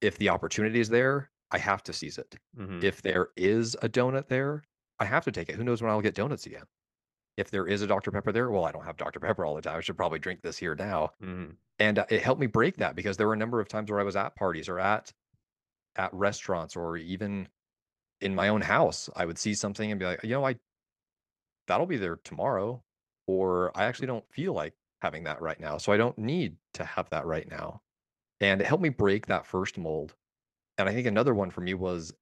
if 0.00 0.18
the 0.18 0.28
opportunity 0.30 0.80
is 0.80 0.88
there, 0.88 1.30
I 1.50 1.58
have 1.58 1.82
to 1.84 1.92
seize 1.92 2.18
it. 2.18 2.36
hmm 2.56 2.80
If 2.82 3.02
there 3.02 3.28
is 3.36 3.74
a 3.82 3.88
donut 3.88 4.28
there, 4.28 4.62
I 4.98 5.04
have 5.06 5.24
to 5.24 5.32
take 5.32 5.48
it. 5.48 5.56
Who 5.56 5.64
knows 5.64 5.82
when 5.82 5.90
I'll 5.90 6.00
get 6.02 6.14
donuts 6.14 6.46
again? 6.46 6.64
If 7.36 7.50
there 7.50 7.66
is 7.66 7.82
a 7.82 7.86
Dr. 7.86 8.10
Pepper 8.10 8.32
there, 8.32 8.50
well, 8.50 8.64
I 8.64 8.72
don't 8.72 8.84
have 8.84 8.96
Dr. 8.96 9.20
Pepper 9.20 9.44
all 9.46 9.54
the 9.54 9.62
time. 9.62 9.76
I 9.76 9.80
should 9.80 9.96
probably 9.96 10.18
drink 10.18 10.42
this 10.42 10.58
here 10.58 10.74
now. 10.74 11.12
hmm 11.20 11.50
And 11.78 11.98
uh, 12.00 12.06
it 12.10 12.22
helped 12.22 12.40
me 12.40 12.46
break 12.48 12.76
that 12.76 12.96
because 12.96 13.16
there 13.16 13.26
were 13.26 13.34
a 13.34 13.38
number 13.38 13.60
of 13.60 13.68
times 13.68 13.90
where 13.90 14.00
I 14.00 14.04
was 14.04 14.16
at 14.16 14.36
parties 14.36 14.68
or 14.68 14.78
at 14.78 15.12
at 15.96 16.14
restaurants 16.14 16.76
or 16.76 16.96
even 16.96 17.48
in 18.20 18.34
my 18.34 18.48
own 18.48 18.62
house. 18.62 19.10
I 19.16 19.26
would 19.26 19.38
see 19.38 19.54
something 19.54 19.90
and 19.90 19.98
be 20.00 20.06
like, 20.06 20.22
you 20.24 20.30
know, 20.30 20.46
I 20.46 20.56
that'll 21.66 21.86
be 21.86 21.96
there 21.96 22.16
tomorrow, 22.16 22.82
or 23.26 23.76
I 23.76 23.84
actually 23.84 24.06
don't 24.06 24.30
feel 24.32 24.52
like 24.52 24.74
having 25.02 25.24
that 25.24 25.40
right 25.40 25.58
now, 25.60 25.78
so 25.78 25.92
I 25.92 25.96
don't 25.96 26.18
need 26.18 26.56
to 26.74 26.84
have 26.84 27.10
that 27.10 27.26
right 27.26 27.48
now. 27.48 27.82
And 28.40 28.60
it 28.60 28.66
helped 28.66 28.82
me 28.82 28.90
break 28.90 29.26
that 29.26 29.46
first 29.46 29.78
mold 29.78 30.16
And 30.78 30.88
I 30.88 30.94
think 30.94 31.06
another 31.06 31.34
one 31.34 31.50
for 31.50 31.60
me 31.60 31.74
was 31.74 32.12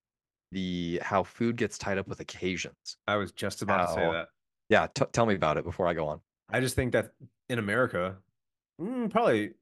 the 0.52 1.00
how 1.02 1.22
food 1.22 1.56
gets 1.56 1.78
tied 1.78 1.98
up 1.98 2.08
with 2.08 2.20
occasions. 2.20 2.96
I 3.06 3.16
was 3.16 3.32
just 3.32 3.62
about 3.62 3.86
to 3.86 3.92
say 3.94 4.00
that. 4.00 4.28
yeah, 4.68 4.86
t 4.94 5.04
tell 5.12 5.26
me 5.26 5.34
about 5.34 5.58
it 5.58 5.64
before 5.64 5.86
I 5.86 5.94
go 5.94 6.08
on. 6.08 6.20
I 6.50 6.60
just 6.60 6.75
think 6.75 6.92
that 6.92 7.10
in 7.48 7.58
America, 7.58 8.16
mm, 8.80 9.10
probably 9.10 9.52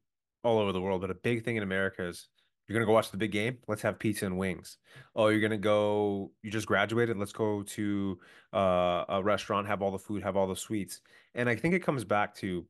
all 0.43 0.59
over 0.59 0.71
the 0.71 0.81
world, 0.81 1.01
but 1.01 1.09
a 1.09 1.15
big 1.15 1.43
thing 1.43 1.57
in 1.57 1.63
America 1.63 2.07
is 2.07 2.27
you're 2.67 2.75
gonna 2.75 2.85
go 2.85 2.93
watch 2.93 3.11
the 3.11 3.17
big 3.17 3.31
game. 3.31 3.57
Let's 3.67 3.81
have 3.81 3.99
pizza 3.99 4.25
and 4.25 4.37
wings. 4.37 4.77
Oh, 5.15 5.27
you're 5.27 5.41
gonna 5.41 5.57
go. 5.57 6.31
You 6.41 6.49
just 6.49 6.67
graduated. 6.67 7.17
Let's 7.17 7.33
go 7.33 7.63
to 7.63 8.19
uh, 8.53 9.05
a 9.09 9.21
restaurant, 9.23 9.67
have 9.67 9.81
all 9.81 9.91
the 9.91 9.99
food, 9.99 10.23
have 10.23 10.35
all 10.35 10.47
the 10.47 10.55
sweets. 10.55 11.01
And 11.35 11.49
I 11.49 11.55
think 11.55 11.73
it 11.73 11.83
comes 11.83 12.03
back 12.03 12.33
to 12.35 12.65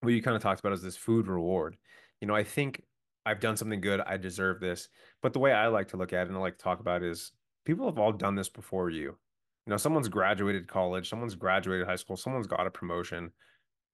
what 0.00 0.12
you 0.12 0.22
kind 0.22 0.36
of 0.36 0.42
talked 0.42 0.60
about 0.60 0.72
is 0.72 0.82
this 0.82 0.96
food 0.96 1.26
reward. 1.26 1.76
You 2.20 2.28
know, 2.28 2.34
I 2.34 2.44
think 2.44 2.82
I've 3.30 3.40
done 3.40 3.56
something 3.56 3.80
good. 3.80 4.00
I 4.00 4.16
deserve 4.16 4.58
this. 4.58 4.88
But 5.22 5.32
the 5.32 5.38
way 5.38 5.52
I 5.52 5.68
like 5.68 5.88
to 5.88 5.96
look 5.96 6.12
at 6.12 6.22
it 6.22 6.28
and 6.28 6.36
I 6.36 6.40
like 6.40 6.58
to 6.58 6.64
talk 6.64 6.80
about 6.80 7.04
is 7.04 7.30
people 7.64 7.86
have 7.86 7.98
all 7.98 8.12
done 8.12 8.34
this 8.34 8.48
before 8.48 8.90
you. 8.90 9.16
You 9.66 9.70
know, 9.70 9.76
someone's 9.76 10.08
graduated 10.08 10.66
college, 10.66 11.08
someone's 11.08 11.36
graduated 11.36 11.86
high 11.86 11.96
school, 11.96 12.16
someone's 12.16 12.48
got 12.48 12.66
a 12.66 12.70
promotion. 12.70 13.30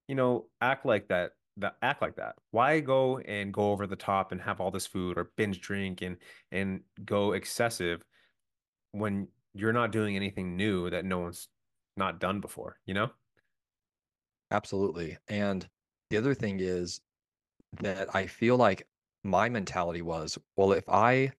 You 0.08 0.14
know, 0.14 0.46
act 0.62 0.86
like 0.86 1.08
that. 1.08 1.32
That 1.58 1.76
act 1.82 2.00
like 2.00 2.16
that. 2.16 2.36
Why 2.50 2.80
go 2.80 3.18
and 3.18 3.52
go 3.52 3.72
over 3.72 3.86
the 3.86 3.96
top 3.96 4.32
and 4.32 4.40
have 4.40 4.60
all 4.60 4.70
this 4.70 4.86
food 4.86 5.18
or 5.18 5.32
binge 5.36 5.60
drink 5.60 6.02
and 6.02 6.16
and 6.50 6.80
go 7.04 7.32
excessive 7.32 8.02
when 8.92 9.28
you're 9.54 9.72
not 9.72 9.92
doing 9.92 10.16
anything 10.16 10.56
new 10.56 10.90
that 10.90 11.04
no 11.04 11.18
one's 11.18 11.48
not 11.96 12.20
done 12.20 12.40
before, 12.40 12.78
you 12.84 12.94
know? 12.94 13.10
Absolutely, 14.50 15.16
and 15.28 15.66
the 16.10 16.18
other 16.18 16.34
thing 16.34 16.60
is 16.60 17.00
that 17.80 18.14
I 18.14 18.26
feel 18.26 18.56
like 18.56 18.86
my 19.26 19.48
mentality 19.48 20.02
was, 20.02 20.38
well, 20.56 20.72
if 20.72 20.88
I 20.88 21.32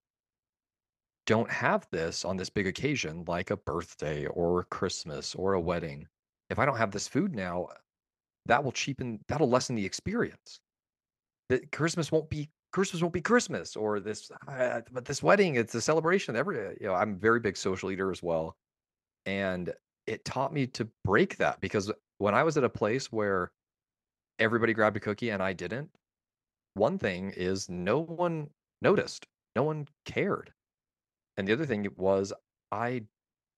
don't 1.25 1.49
have 1.51 1.87
this 1.91 2.23
on 2.25 2.37
this 2.37 2.49
big 2.49 2.67
occasion, 2.67 3.25
like 3.27 3.51
a 3.51 3.57
birthday 3.57 4.25
or 4.27 4.63
Christmas 4.65 5.35
or 5.35 5.53
a 5.53 5.61
wedding, 5.61 6.07
if 6.49 6.59
I 6.59 6.65
don't 6.65 6.77
have 6.77 6.91
this 6.91 7.07
food 7.07 7.35
now, 7.35 7.67
that 8.45 8.63
will 8.63 8.71
cheapen 8.71 9.19
that'll 9.27 9.49
lessen 9.49 9.75
the 9.75 9.85
experience. 9.85 10.59
That 11.49 11.71
Christmas 11.71 12.11
won't 12.11 12.29
be 12.29 12.49
Christmas 12.71 13.01
won't 13.01 13.13
be 13.13 13.21
Christmas 13.21 13.75
or 13.75 13.99
this 13.99 14.31
uh, 14.47 14.81
but 14.91 15.05
this 15.05 15.21
wedding, 15.21 15.55
it's 15.55 15.75
a 15.75 15.81
celebration. 15.81 16.35
Every 16.35 16.57
you 16.79 16.87
know, 16.87 16.93
I'm 16.93 17.13
a 17.13 17.17
very 17.17 17.39
big 17.39 17.57
social 17.57 17.91
eater 17.91 18.11
as 18.11 18.23
well. 18.23 18.55
And 19.25 19.73
it 20.05 20.23
taught 20.23 20.53
me 20.53 20.67
to 20.67 20.87
break 21.03 21.37
that 21.37 21.59
because 21.59 21.91
when 22.17 22.33
I 22.33 22.43
was 22.43 22.57
at 22.57 22.63
a 22.63 22.69
place 22.69 23.11
where 23.11 23.51
everybody 24.39 24.73
grabbed 24.73 24.97
a 24.97 25.01
cookie 25.01 25.29
and 25.29 25.43
I 25.43 25.53
didn't, 25.53 25.89
one 26.77 26.99
thing 26.99 27.31
is 27.31 27.69
no 27.69 27.99
one 27.99 28.51
noticed. 28.81 29.27
No 29.55 29.63
one 29.63 29.87
cared. 30.05 30.53
And 31.37 31.47
the 31.47 31.53
other 31.53 31.65
thing 31.65 31.87
was 31.95 32.33
I 32.71 33.03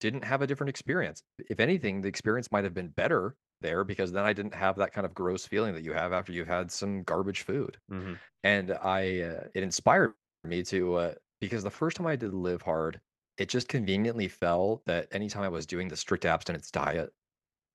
didn't 0.00 0.24
have 0.24 0.42
a 0.42 0.46
different 0.46 0.70
experience. 0.70 1.22
If 1.50 1.60
anything, 1.60 2.00
the 2.00 2.08
experience 2.08 2.50
might 2.52 2.64
have 2.64 2.74
been 2.74 2.88
better 2.88 3.36
there 3.60 3.84
because 3.84 4.12
then 4.12 4.24
I 4.24 4.32
didn't 4.32 4.54
have 4.54 4.76
that 4.76 4.92
kind 4.92 5.04
of 5.04 5.14
gross 5.14 5.46
feeling 5.46 5.74
that 5.74 5.82
you 5.82 5.92
have 5.92 6.12
after 6.12 6.32
you've 6.32 6.48
had 6.48 6.70
some 6.70 7.02
garbage 7.02 7.42
food. 7.42 7.78
hmm 7.88 8.14
And 8.42 8.72
I, 8.72 9.20
uh, 9.22 9.48
it 9.54 9.62
inspired 9.62 10.14
me 10.44 10.62
to, 10.64 10.94
uh, 10.94 11.14
because 11.40 11.62
the 11.62 11.70
first 11.70 11.96
time 11.96 12.06
I 12.06 12.16
did 12.16 12.34
Live 12.34 12.62
Hard, 12.62 13.00
it 13.38 13.48
just 13.48 13.68
conveniently 13.68 14.28
fell 14.28 14.82
that 14.86 15.08
anytime 15.12 15.42
I 15.42 15.48
was 15.48 15.66
doing 15.66 15.88
the 15.88 15.96
strict 15.96 16.24
abstinence 16.26 16.70
diet, 16.70 17.12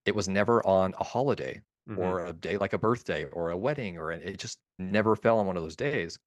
it 0.06 0.14
was 0.14 0.28
never 0.28 0.66
on 0.66 0.94
a 0.98 1.04
holiday 1.04 1.62
hmm 1.86 1.96
or 1.96 2.26
a 2.26 2.32
day 2.32 2.58
like 2.58 2.72
a 2.72 2.78
birthday 2.78 3.24
or 3.26 3.50
a 3.50 3.56
wedding 3.56 3.98
or 3.98 4.12
it 4.12 4.38
just 4.38 4.58
never 4.78 5.16
fell 5.16 5.38
on 5.38 5.46
one 5.46 5.56
of 5.56 5.62
those 5.62 5.76
days. 5.76 6.18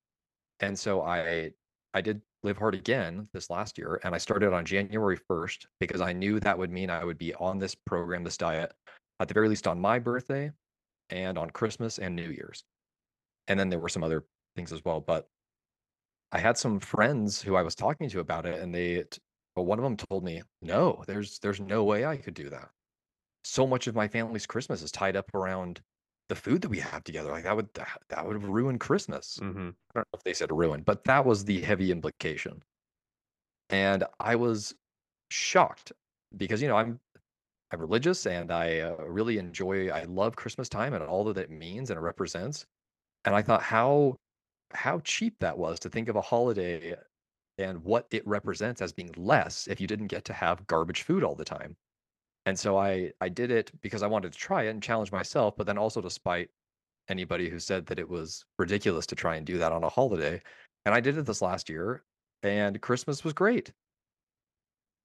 And 0.59 0.77
so 0.79 1.01
I 1.01 1.53
I 1.93 2.01
did 2.01 2.21
Live 2.43 2.57
Hard 2.57 2.75
again 2.75 3.29
this 3.33 3.49
last 3.49 3.77
year, 3.77 3.99
and 4.03 4.15
I 4.15 4.19
started 4.19 4.53
on 4.53 4.65
January 4.65 5.17
1st 5.17 5.67
because 5.79 6.01
I 6.01 6.13
knew 6.13 6.39
that 6.41 6.57
would 6.57 6.71
mean 6.71 6.89
I 6.89 7.03
would 7.05 7.17
be 7.17 7.33
on 7.35 7.59
this 7.59 7.75
program, 7.75 8.23
this 8.23 8.37
diet, 8.37 8.73
at 9.19 9.27
the 9.27 9.33
very 9.33 9.49
least 9.49 9.67
on 9.67 9.79
my 9.81 9.99
birthday 9.99 10.51
and 11.09 11.37
on 11.37 11.51
Christmas 11.51 11.99
and 11.99 12.15
New 12.15 12.29
Year's. 12.31 12.63
And 13.47 13.59
then 13.59 13.69
there 13.69 13.79
were 13.79 13.89
some 13.89 14.03
other 14.03 14.25
things 14.55 14.73
as 14.73 14.83
well. 14.85 15.01
But 15.01 15.29
I 16.31 16.39
had 16.39 16.57
some 16.57 16.79
friends 16.79 17.41
who 17.41 17.55
I 17.55 17.61
was 17.61 17.75
talking 17.75 18.09
to 18.09 18.19
about 18.19 18.45
it, 18.47 18.59
and 18.59 18.73
they, 18.73 19.03
but 19.55 19.63
one 19.63 19.77
of 19.79 19.83
them 19.83 19.95
told 19.97 20.23
me, 20.23 20.41
no, 20.61 21.03
there's 21.07 21.37
there's 21.39 21.59
no 21.59 21.83
way 21.83 22.05
I 22.05 22.17
could 22.17 22.33
do 22.33 22.49
that. 22.49 22.71
So 23.43 23.67
much 23.67 23.87
of 23.87 23.95
my 23.95 24.07
family's 24.07 24.45
Christmas 24.45 24.81
is 24.81 24.91
tied 24.93 25.15
up 25.17 25.33
around 25.33 25.81
the 26.29 26.35
food 26.35 26.61
that 26.61 26.69
we 26.69 26.79
have 26.79 27.03
together. 27.03 27.31
Like 27.31 27.43
that 27.43 27.55
would 27.55 27.73
that, 27.73 28.01
that 28.09 28.25
would 28.25 28.43
ruin 28.43 28.79
Christmas. 28.79 29.41
hmm 29.41 29.69
I 29.95 29.99
don't 29.99 30.07
know 30.13 30.17
if 30.17 30.23
they 30.23 30.33
said 30.33 30.51
ruin, 30.51 30.83
but 30.83 31.03
that 31.05 31.25
was 31.25 31.45
the 31.45 31.61
heavy 31.61 31.91
implication. 31.91 32.63
And 33.69 34.03
I 34.19 34.35
was 34.35 34.75
shocked 35.31 35.93
because, 36.37 36.61
you 36.61 36.67
know, 36.67 36.77
I'm 36.77 37.01
I'm 37.71 37.81
religious 37.81 38.25
and 38.27 38.51
I 38.51 38.79
uh, 38.81 38.97
really 39.05 39.37
enjoy 39.39 39.89
I 39.89 40.03
love 40.05 40.35
Christmas 40.37 40.69
time 40.69 40.93
and 40.93 41.03
all 41.03 41.25
that 41.25 41.37
it 41.37 41.51
means 41.51 41.89
and 41.91 41.97
it 41.97 42.01
represents. 42.01 42.65
And 43.25 43.35
I 43.35 43.41
thought 43.43 43.63
how 43.63 44.17
how 44.73 45.01
cheap 45.01 45.39
that 45.39 45.57
was 45.59 45.79
to 45.81 45.89
think 45.89 46.09
of 46.09 46.15
a 46.17 46.21
holiday 46.21 46.97
and 47.59 47.83
what 47.85 48.07
it 48.11 48.27
represents 48.27 48.81
as 48.81 48.93
being 48.93 49.13
less 49.17 49.67
if 49.67 49.81
you 49.81 49.87
didn't 49.87 50.07
get 50.07 50.25
to 50.25 50.33
have 50.33 50.67
garbage 50.67 51.03
food 51.03 51.23
all 51.23 51.35
the 51.35 51.45
time. 51.45 51.77
And 52.49 52.57
so 52.57 52.79
I 52.79 53.11
I 53.21 53.29
did 53.29 53.51
it 53.51 53.71
because 53.79 54.01
I 54.01 54.07
wanted 54.07 54.33
to 54.33 54.39
try 54.39 54.63
it 54.63 54.69
and 54.69 54.81
challenge 54.81 55.11
myself, 55.11 55.55
but 55.55 55.67
then 55.67 55.77
also 55.77 56.01
to 56.01 56.09
spite 56.09 56.49
anybody 57.07 57.47
who 57.47 57.59
said 57.59 57.85
that 57.85 57.99
it 57.99 58.09
was 58.09 58.43
ridiculous 58.57 59.05
to 59.05 59.15
try 59.15 59.35
and 59.35 59.45
do 59.45 59.59
that 59.59 59.71
on 59.71 59.83
a 59.83 59.89
holiday. 59.89 60.41
And 60.83 60.95
I 60.95 60.99
did 60.99 61.15
it 61.15 61.27
this 61.27 61.43
last 61.43 61.69
year, 61.69 62.03
and 62.41 62.81
Christmas 62.81 63.23
was 63.23 63.33
great. 63.33 63.71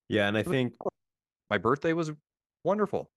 Yeah, 0.09 0.27
and 0.27 0.39
I 0.39 0.43
think 0.43 0.73
my 1.51 1.59
birthday 1.59 1.93
was 1.93 2.13
wonderful. 2.65 3.11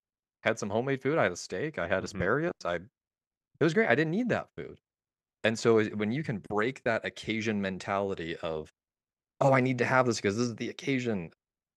Had 0.43 0.59
some 0.59 0.69
homemade 0.69 1.01
food. 1.01 1.17
I 1.17 1.23
had 1.23 1.31
a 1.31 1.37
steak. 1.37 1.79
I 1.79 1.87
had 1.87 2.01
mhm. 2.01 2.07
asparagus. 2.07 2.51
I 2.65 2.75
it 2.75 3.63
was 3.63 3.73
great. 3.73 3.87
I 3.87 3.95
didn't 3.95 4.11
need 4.11 4.27
that 4.27 4.49
food. 4.57 4.77
And 5.45 5.57
so 5.57 5.81
when 5.85 6.11
you 6.11 6.21
can 6.21 6.43
break 6.49 6.83
that 6.83 7.05
occasion 7.05 7.61
mentality 7.61 8.35
of, 8.43 8.73
oh, 9.39 9.53
I 9.53 9.61
need 9.61 9.77
to 9.77 9.85
have 9.85 10.05
this 10.05 10.17
because 10.17 10.35
this 10.35 10.47
is 10.47 10.55
the 10.57 10.69
occasion. 10.69 11.31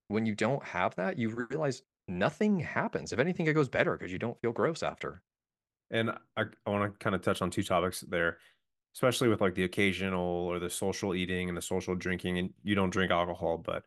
When 0.08 0.26
you 0.26 0.34
don't 0.34 0.64
have 0.64 0.96
that, 0.96 1.16
you 1.16 1.46
realize 1.48 1.82
nothing 2.10 2.60
happens. 2.60 3.12
If 3.12 3.18
anything, 3.18 3.46
it 3.46 3.54
goes 3.54 3.68
better 3.68 3.96
because 3.96 4.12
you 4.12 4.18
don't 4.18 4.40
feel 4.40 4.52
gross 4.52 4.82
after. 4.82 5.22
and 5.90 6.10
I, 6.36 6.44
I 6.66 6.70
want 6.70 6.92
to 6.92 6.98
kind 6.98 7.14
of 7.16 7.22
touch 7.22 7.42
on 7.42 7.50
two 7.50 7.62
topics 7.62 8.00
there, 8.02 8.38
especially 8.94 9.28
with 9.28 9.40
like 9.40 9.54
the 9.54 9.64
occasional 9.64 10.20
or 10.22 10.58
the 10.58 10.70
social 10.70 11.14
eating 11.14 11.48
and 11.48 11.56
the 11.58 11.62
social 11.62 11.94
drinking, 11.96 12.38
and 12.38 12.50
you 12.62 12.74
don't 12.74 12.90
drink 12.90 13.10
alcohol, 13.12 13.58
but 13.58 13.84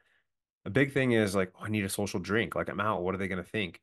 a 0.65 0.70
big 0.70 0.94
thing 0.94 1.13
is 1.13 1.36
like, 1.36 1.51
oh, 1.60 1.65
I 1.65 1.70
need 1.70 1.86
a 1.86 1.89
social 1.89 2.20
drink. 2.20 2.56
Like 2.56 2.70
I'm 2.70 2.80
out. 2.80 3.03
What 3.03 3.15
are 3.15 3.18
they 3.18 3.27
going 3.27 3.44
to 3.44 3.50
think? 3.50 3.82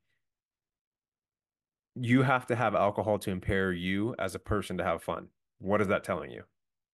you 1.95 2.23
have 2.23 2.47
to 2.47 2.57
have 2.57 2.75
alcohol 2.75 3.19
to 3.21 3.31
impair 3.31 3.73
you 3.73 4.15
as 4.19 4.35
a 4.35 4.39
person 4.39 4.79
to 4.79 4.85
have 4.85 5.03
fun. 5.03 5.29
What 5.59 5.81
is 5.81 5.89
that 5.89 6.05
telling 6.05 6.31
you? 6.31 6.45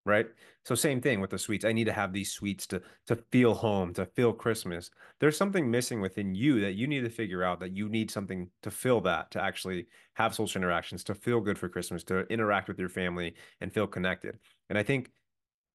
Right. 0.06 0.26
So 0.64 0.76
same 0.76 1.00
thing 1.00 1.20
with 1.20 1.30
the 1.30 1.38
sweets. 1.38 1.64
I 1.64 1.72
need 1.72 1.86
to 1.86 1.92
have 1.92 2.12
these 2.12 2.30
sweets 2.30 2.64
to 2.68 2.80
to 3.08 3.16
feel 3.32 3.54
home, 3.54 3.92
to 3.94 4.06
feel 4.06 4.32
Christmas. 4.32 4.88
There's 5.18 5.36
something 5.36 5.68
missing 5.68 6.00
within 6.00 6.32
you 6.32 6.60
that 6.60 6.74
you 6.74 6.86
need 6.86 7.00
to 7.00 7.10
figure 7.10 7.42
out 7.42 7.58
that 7.58 7.76
you 7.76 7.88
need 7.88 8.08
something 8.12 8.48
to 8.62 8.70
fill 8.70 9.00
that, 9.00 9.32
to 9.32 9.42
actually 9.42 9.88
have 10.14 10.32
social 10.32 10.60
interactions, 10.60 11.02
to 11.04 11.14
feel 11.16 11.40
good 11.40 11.58
for 11.58 11.68
Christmas, 11.68 12.04
to 12.04 12.20
interact 12.32 12.68
with 12.68 12.78
your 12.78 12.88
family 12.88 13.34
and 13.60 13.72
feel 13.72 13.88
connected. 13.88 14.38
And 14.70 14.78
I 14.78 14.84
think 14.84 15.10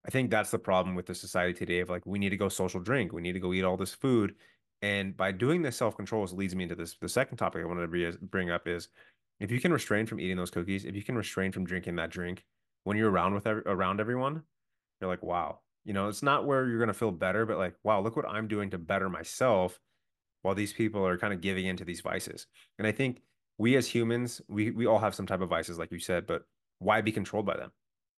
I 0.08 0.12
think 0.12 0.32
that's 0.32 0.52
the 0.52 0.60
problem 0.60 0.96
with 0.96 1.08
the 1.08 1.16
society 1.16 1.54
today 1.54 1.80
of 1.82 1.90
like 1.90 2.06
we 2.06 2.20
need 2.20 2.30
to 2.30 2.38
go 2.38 2.50
social 2.50 2.80
drink, 2.80 3.14
we 3.14 3.22
need 3.22 3.34
to 3.34 3.42
go 3.42 3.54
eat 3.54 3.64
all 3.66 3.78
this 3.78 3.94
food. 3.94 4.36
And 4.82 5.16
by 5.18 5.34
doing 5.34 5.62
this 5.62 5.78
self-control, 5.78 6.24
this 6.24 6.34
leads 6.34 6.56
me 6.56 6.64
into 6.64 6.76
this. 6.76 6.96
The 7.02 7.10
second 7.10 7.38
topic 7.38 7.64
I 7.64 7.68
wanted 7.68 7.92
to 7.92 8.18
bring 8.22 8.50
up 8.50 8.68
is 8.68 8.88
if 9.42 9.52
you 9.52 9.60
can 9.60 9.74
restrain 9.74 10.06
from 10.06 10.22
eating 10.22 10.38
those 10.38 10.52
cookies, 10.52 10.86
if 10.86 10.96
you 10.96 11.04
can 11.04 11.16
restrain 11.16 11.52
from 11.52 11.66
drinking 11.66 11.98
that 11.98 12.12
drink 12.12 12.46
when 12.84 12.98
you're 12.98 13.12
around 13.12 13.34
with 13.34 13.48
every, 13.48 13.64
around 13.66 14.00
everyone, 14.00 14.44
you're 15.00 15.10
like, 15.10 15.24
wow. 15.24 15.60
You 15.84 15.94
know, 15.94 16.08
it's 16.08 16.22
not 16.22 16.46
where 16.46 16.68
you're 16.68 16.80
gonna 16.80 16.94
feel 16.94 17.12
better, 17.12 17.46
but 17.46 17.58
like, 17.58 17.76
wow, 17.84 18.02
look 18.02 18.16
what 18.16 18.28
I'm 18.28 18.48
doing 18.48 18.70
to 18.72 18.78
better 18.78 19.10
myself 19.10 19.80
while 20.44 20.56
these 20.56 20.74
people 20.74 21.06
are 21.06 21.18
kind 21.18 21.34
of 21.34 21.42
giving 21.42 21.66
into 21.66 21.86
these 21.86 22.02
vices. 22.02 22.48
And 22.78 22.88
I 22.88 22.92
think 22.92 23.22
we 23.58 23.76
as 23.76 23.88
humans, 23.88 24.42
we 24.48 24.72
we 24.72 24.86
all 24.86 25.00
have 25.00 25.16
some 25.16 25.26
type 25.26 25.42
of 25.42 25.50
vices, 25.50 25.80
like 25.80 25.92
you 25.92 26.00
said, 26.00 26.28
but 26.28 26.44
why 26.80 27.02
be 27.02 27.12
controlled 27.12 27.46
by 27.46 27.58
them? 27.58 27.72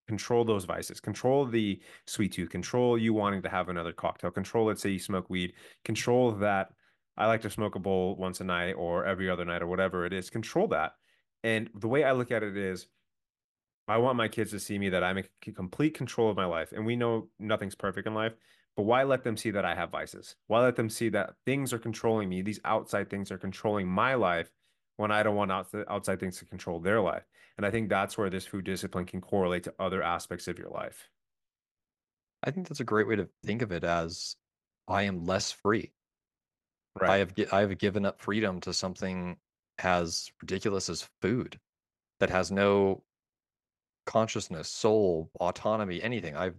Control 0.08 0.43
those 0.43 0.65
vices. 0.65 1.00
Control 1.00 1.46
the 1.46 1.82
sweet 2.08 2.34
tooth. 2.34 2.50
Control 2.50 2.98
you 2.98 3.13
wanting 3.13 3.41
to 3.41 3.50
have 3.50 3.70
another 3.70 3.93
cocktail. 3.93 4.32
Control, 4.32 4.65
let's 4.65 4.82
say 4.82 4.89
you 4.89 5.00
smoke 5.00 5.29
weed. 5.29 5.53
Control 5.86 6.32
that 6.34 6.70
I 7.15 7.27
like 7.27 7.41
to 7.41 7.50
smoke 7.50 7.75
a 7.75 7.79
bowl 7.79 8.15
once 8.15 8.41
a 8.41 8.43
night 8.43 8.74
or 8.74 9.05
every 9.05 9.29
other 9.29 9.46
night 9.46 9.62
or 9.62 9.67
whatever 9.67 10.05
it 10.05 10.13
is. 10.13 10.29
Control 10.29 10.67
that. 10.70 10.93
And 11.43 11.70
the 11.75 11.88
way 11.88 12.03
I 12.03 12.13
look 12.13 12.32
at 12.32 12.43
it 12.43 12.58
is 12.58 12.88
I 13.88 13.98
want 13.98 14.18
my 14.18 14.28
kids 14.28 14.52
to 14.52 14.60
see 14.60 14.80
me 14.80 14.90
that 14.90 15.04
I'm 15.04 15.18
in 15.18 15.25
complete 15.54 15.94
control 15.94 16.30
of 16.30 16.38
my 16.38 16.46
life. 16.46 16.72
And 16.72 16.86
we 16.86 16.96
know 16.96 17.28
nothing's 17.40 17.75
perfect 17.75 18.08
in 18.08 18.13
life, 18.13 18.34
but 18.75 18.84
why 18.84 19.04
let 19.04 19.24
them 19.24 19.38
see 19.38 19.52
that 19.52 19.66
I 19.66 19.75
have 19.75 19.92
vices? 19.92 20.36
Why 20.48 20.62
let 20.62 20.75
them 20.75 20.90
see 20.90 21.10
that 21.10 21.36
things 21.46 21.74
are 21.74 21.80
controlling 21.80 22.30
me? 22.30 22.42
These 22.42 22.62
outside 22.63 23.10
things 23.10 23.32
are 23.32 23.38
controlling 23.38 23.88
my 23.88 24.13
life 24.16 24.50
when 24.98 25.12
I 25.12 25.24
don't 25.24 25.36
want 25.36 25.52
outside 25.52 26.20
things 26.20 26.38
to 26.38 26.46
control 26.46 26.80
their 26.80 27.02
life. 27.02 27.24
And 27.58 27.66
I 27.66 27.72
think 27.72 27.90
that's 27.90 28.18
where 28.18 28.30
this 28.30 28.46
food 28.46 28.63
discipline 28.63 29.06
can 29.06 29.22
correlate 29.22 29.63
to 29.63 29.74
other 29.80 30.02
aspects 30.02 30.48
of 30.48 30.58
your 30.58 30.70
life. 30.70 31.10
I 32.44 32.52
think 32.52 32.68
that's 32.68 32.80
a 32.80 32.86
great 32.86 33.08
way 33.08 33.16
to 33.16 33.30
think 33.46 33.62
of 33.62 33.72
it 33.72 33.84
as 33.84 34.36
I 34.88 35.04
am 35.04 35.25
less 35.25 35.52
free. 35.52 35.94
I 37.02 37.18
have 37.18 37.34
I 37.52 37.62
have 37.62 37.78
given 37.78 38.06
up 38.06 38.22
freedom 38.22 38.60
to 38.62 38.74
something 38.74 39.38
as 39.80 40.32
ridiculous 40.42 40.90
as 40.90 41.10
food 41.22 41.60
that 42.20 42.30
has 42.30 42.52
no 42.52 43.04
consciousness, 44.06 44.70
soul, 44.70 45.32
autonomy, 45.40 46.02
anything. 46.02 46.36
I've 46.36 46.56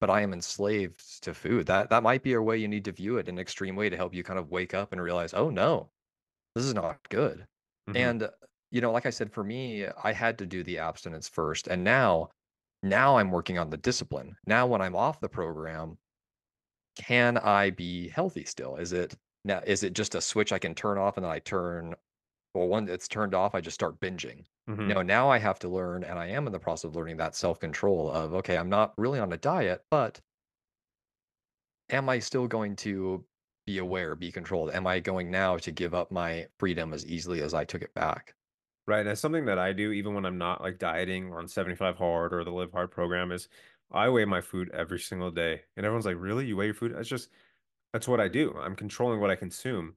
but 0.00 0.10
I 0.10 0.20
am 0.20 0.32
enslaved 0.34 1.22
to 1.24 1.34
food. 1.34 1.66
That 1.66 1.90
that 1.90 2.02
might 2.02 2.22
be 2.22 2.34
a 2.34 2.42
way 2.42 2.58
you 2.58 2.68
need 2.68 2.84
to 2.86 2.92
view 2.92 3.18
it, 3.18 3.28
an 3.28 3.38
extreme 3.38 3.76
way 3.76 3.88
to 3.90 3.96
help 3.96 4.14
you 4.14 4.22
kind 4.24 4.38
of 4.38 4.50
wake 4.50 4.74
up 4.74 4.92
and 4.92 5.00
realize, 5.02 5.34
oh 5.34 5.50
no, 5.50 5.90
this 6.54 6.64
is 6.64 6.74
not 6.74 7.08
good. 7.10 7.46
hmm 7.86 7.94
And 7.94 8.24
uh, 8.24 8.30
you 8.70 8.80
know, 8.80 8.92
like 8.92 9.06
I 9.06 9.10
said, 9.10 9.32
for 9.32 9.44
me, 9.44 9.86
I 9.86 10.12
had 10.12 10.38
to 10.38 10.46
do 10.46 10.62
the 10.64 10.78
abstinence 10.78 11.28
first, 11.28 11.68
and 11.68 11.84
now 11.84 12.30
now 12.82 13.18
I'm 13.18 13.30
working 13.32 13.58
on 13.58 13.70
the 13.70 13.76
discipline. 13.78 14.36
Now 14.46 14.66
when 14.66 14.82
I'm 14.82 14.96
off 14.96 15.20
the 15.20 15.28
program, 15.28 15.98
can 16.96 17.36
I 17.38 17.70
be 17.70 18.08
healthy 18.08 18.44
still? 18.44 18.76
Is 18.76 18.92
it 18.92 19.16
now 19.44 19.60
is 19.66 19.82
it 19.82 19.92
just 19.94 20.14
a 20.14 20.20
switch 20.20 20.52
I 20.52 20.58
can 20.58 20.74
turn 20.74 20.98
off 20.98 21.16
and 21.16 21.24
then 21.24 21.32
I 21.32 21.38
turn 21.40 21.94
well, 22.54 22.68
one 22.68 22.88
it's 22.88 23.08
turned 23.08 23.34
off, 23.34 23.54
I 23.54 23.60
just 23.62 23.74
start 23.76 24.00
binging. 24.00 24.46
Hmm 24.66 24.96
No, 24.96 25.02
now 25.02 25.28
I 25.30 25.38
have 25.38 25.58
to 25.60 25.68
learn, 25.68 26.04
and 26.04 26.18
I 26.18 26.26
am 26.28 26.46
in 26.46 26.52
the 26.52 26.60
process 26.60 26.84
of 26.84 26.96
learning 26.96 27.18
that 27.18 27.34
self-control 27.36 28.10
of, 28.10 28.34
okay, 28.34 28.56
I'm 28.56 28.68
not 28.70 28.94
really 28.98 29.18
on 29.20 29.32
a 29.32 29.36
diet, 29.36 29.84
but 29.90 30.22
am 31.88 32.08
I 32.08 32.18
still 32.20 32.46
going 32.46 32.76
to 32.76 33.26
be 33.66 33.78
aware, 33.78 34.14
be 34.14 34.30
controlled? 34.32 34.70
Am 34.70 34.86
I 34.86 35.00
going 35.00 35.30
now 35.30 35.56
to 35.58 35.72
give 35.72 35.94
up 35.94 36.10
my 36.12 36.48
freedom 36.58 36.92
as 36.92 37.04
easily 37.06 37.40
as 37.42 37.54
I 37.54 37.64
took 37.64 37.82
it 37.82 37.94
back? 37.94 38.34
Right. 38.86 39.00
And 39.00 39.08
it's 39.08 39.20
something 39.20 39.46
that 39.46 39.58
I 39.58 39.72
do 39.72 39.90
even 39.92 40.14
when 40.14 40.24
I'm 40.24 40.38
not 40.38 40.60
like 40.60 40.78
dieting 40.78 41.26
or 41.30 41.38
on 41.38 41.48
75 41.48 41.96
hard 41.96 42.32
or 42.32 42.44
the 42.44 42.52
live 42.52 42.70
hard 42.72 42.90
program 42.92 43.32
is 43.32 43.48
I 43.90 44.08
weigh 44.08 44.24
my 44.24 44.40
food 44.40 44.70
every 44.70 45.00
single 45.00 45.30
day. 45.32 45.64
And 45.76 45.84
everyone's 45.84 46.06
like, 46.06 46.16
really? 46.18 46.46
You 46.46 46.56
weigh 46.56 46.66
your 46.66 46.74
food? 46.74 46.92
It's 46.92 47.08
just 47.08 47.30
That's 47.92 48.08
what 48.08 48.20
I 48.20 48.28
do. 48.28 48.56
I'm 48.58 48.76
controlling 48.76 49.20
what 49.20 49.30
I 49.30 49.36
consume. 49.36 49.96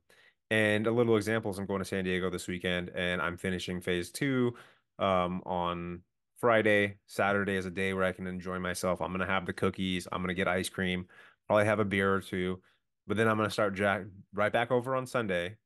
And 0.52 0.88
a 0.88 0.92
little 0.92 1.16
example 1.16 1.52
is 1.52 1.60
I'm 1.60 1.66
going 1.66 1.80
to 1.80 1.86
San 1.86 2.04
Diego 2.04 2.30
this 2.30 2.48
weekend 2.48 2.90
and 2.96 3.22
I'm 3.22 3.38
finishing 3.38 3.82
phase 3.82 4.10
two 4.10 4.56
um, 4.98 5.44
on 5.46 6.02
Friday. 6.40 6.98
Saturday 7.06 7.56
is 7.56 7.66
a 7.66 7.72
day 7.72 7.94
where 7.94 8.04
I 8.04 8.12
can 8.12 8.26
enjoy 8.26 8.58
myself. 8.60 9.02
I'm 9.02 9.10
going 9.10 9.20
to 9.20 9.32
have 9.32 9.46
the 9.46 9.54
cookies. 9.54 10.08
I'm 10.12 10.22
going 10.22 10.30
to 10.30 10.34
get 10.34 10.48
ice 10.48 10.70
cream, 10.70 11.06
probably 11.48 11.66
have 11.66 11.80
a 11.80 11.86
beer 11.86 12.14
or 12.14 12.22
two. 12.22 12.62
But 13.06 13.18
then 13.18 13.28
I'm 13.28 13.38
going 13.38 13.48
to 13.48 13.54
start 13.54 13.76
jack 13.76 14.04
right 14.34 14.52
back 14.52 14.72
over 14.72 14.96
on 14.96 15.06
Sunday, 15.06 15.58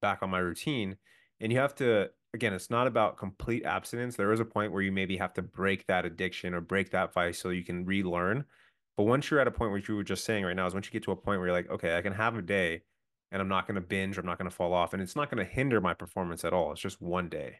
back 0.00 0.22
on 0.22 0.30
my 0.30 0.38
routine. 0.38 0.96
And 1.40 1.52
you 1.52 1.58
have 1.58 1.74
to, 1.76 2.10
again, 2.32 2.52
it's 2.52 2.70
not 2.70 2.86
about 2.86 3.18
complete 3.18 3.64
abstinence. 3.64 4.16
There 4.16 4.32
is 4.32 4.40
a 4.40 4.44
point 4.44 4.72
where 4.72 4.82
you 4.82 4.92
maybe 4.92 5.16
have 5.16 5.34
to 5.34 5.42
break 5.42 5.86
that 5.86 6.04
addiction 6.04 6.54
or 6.54 6.60
break 6.60 6.90
that 6.90 7.12
vice 7.12 7.38
so 7.38 7.50
you 7.50 7.64
can 7.64 7.84
relearn. 7.84 8.44
But 8.96 9.04
once 9.04 9.30
you're 9.30 9.40
at 9.40 9.48
a 9.48 9.52
point 9.52 9.72
where 9.72 9.82
you 9.86 9.96
were 9.96 10.04
just 10.04 10.24
saying 10.24 10.44
right 10.44 10.54
now 10.54 10.66
is 10.66 10.74
once 10.74 10.86
you 10.86 10.92
get 10.92 11.02
to 11.04 11.12
a 11.12 11.16
point 11.16 11.40
where 11.40 11.48
you're 11.48 11.56
like, 11.56 11.70
okay, 11.70 11.96
I 11.96 12.02
can 12.02 12.12
have 12.12 12.36
a 12.36 12.42
day 12.42 12.82
and 13.34 13.42
I'm 13.42 13.48
not 13.48 13.66
going 13.66 13.74
to 13.74 13.80
binge, 13.80 14.16
I'm 14.16 14.24
not 14.24 14.38
going 14.38 14.48
to 14.48 14.54
fall 14.54 14.72
off, 14.72 14.92
and 14.92 15.02
it's 15.02 15.16
not 15.16 15.28
going 15.28 15.44
to 15.44 15.52
hinder 15.52 15.80
my 15.80 15.92
performance 15.92 16.44
at 16.44 16.52
all. 16.52 16.70
It's 16.70 16.80
just 16.80 17.02
one 17.02 17.28
day. 17.28 17.58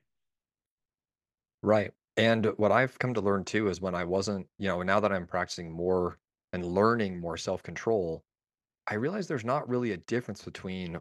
Right. 1.65 1.93
And 2.17 2.47
what 2.59 2.71
I've 2.71 2.97
come 3.01 3.13
to 3.15 3.21
learn 3.21 3.45
too 3.45 3.67
is 3.69 3.81
when 3.81 3.97
I 3.97 4.05
wasn't, 4.05 4.47
you 4.57 4.69
know, 4.69 4.81
now 4.83 5.01
that 5.01 5.13
I'm 5.13 5.27
practicing 5.27 5.73
more 5.73 6.21
and 6.53 6.65
learning 6.65 7.19
more 7.19 7.37
self-control, 7.37 8.23
I 8.87 8.95
realize 8.95 9.27
there's 9.27 9.45
not 9.45 9.69
really 9.69 9.91
a 9.91 9.97
difference 9.97 10.45
between 10.45 11.01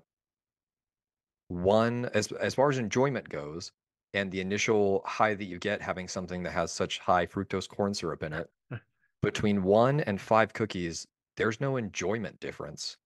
one 1.49 2.09
as 2.15 2.31
as 2.31 2.55
far 2.55 2.71
as 2.71 2.79
enjoyment 2.79 3.29
goes 3.29 3.71
and 4.15 4.31
the 4.31 4.41
initial 4.41 5.03
high 5.05 5.35
that 5.35 5.45
you 5.45 5.59
get 5.59 5.83
having 5.83 6.07
something 6.07 6.41
that 6.43 6.51
has 6.51 6.71
such 6.71 6.97
high 6.97 7.27
fructose 7.27 7.69
corn 7.69 7.93
syrup 7.93 8.23
in 8.23 8.33
it. 8.33 8.49
Between 9.21 9.63
1 9.63 9.99
and 10.01 10.19
5 10.19 10.53
cookies, 10.53 11.07
there's 11.37 11.61
no 11.61 11.77
enjoyment 11.77 12.39
difference. 12.39 12.97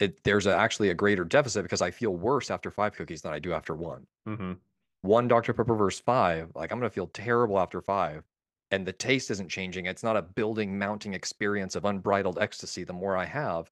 It 0.00 0.24
there's 0.24 0.46
a, 0.46 0.56
actually 0.56 0.90
a 0.90 0.94
greater 0.94 1.24
deficit 1.24 1.62
because 1.62 1.82
I 1.82 1.90
feel 1.90 2.16
worse 2.16 2.50
after 2.50 2.70
5 2.70 2.94
cookies 2.94 3.22
than 3.22 3.32
I 3.32 3.38
do 3.38 3.52
after 3.52 3.74
1. 3.74 4.06
hmm 4.26 4.54
1 5.02 5.28
Dr. 5.28 5.54
Pepper 5.54 5.74
versus 5.76 6.00
5, 6.00 6.52
like, 6.56 6.72
I'm 6.72 6.78
gonna 6.80 6.90
feel 6.90 7.08
terrible 7.08 7.58
after 7.58 7.80
5, 7.82 8.24
and 8.70 8.86
the 8.86 8.92
taste 8.92 9.30
isn't 9.30 9.50
changing, 9.50 9.86
it's 9.86 10.02
not 10.04 10.16
a 10.16 10.22
building, 10.22 10.78
mounting 10.78 11.14
experience 11.14 11.76
of 11.76 11.84
unbridled 11.84 12.38
ecstasy 12.40 12.84
the 12.84 12.92
more 12.94 13.16
I 13.16 13.26
have. 13.26 13.70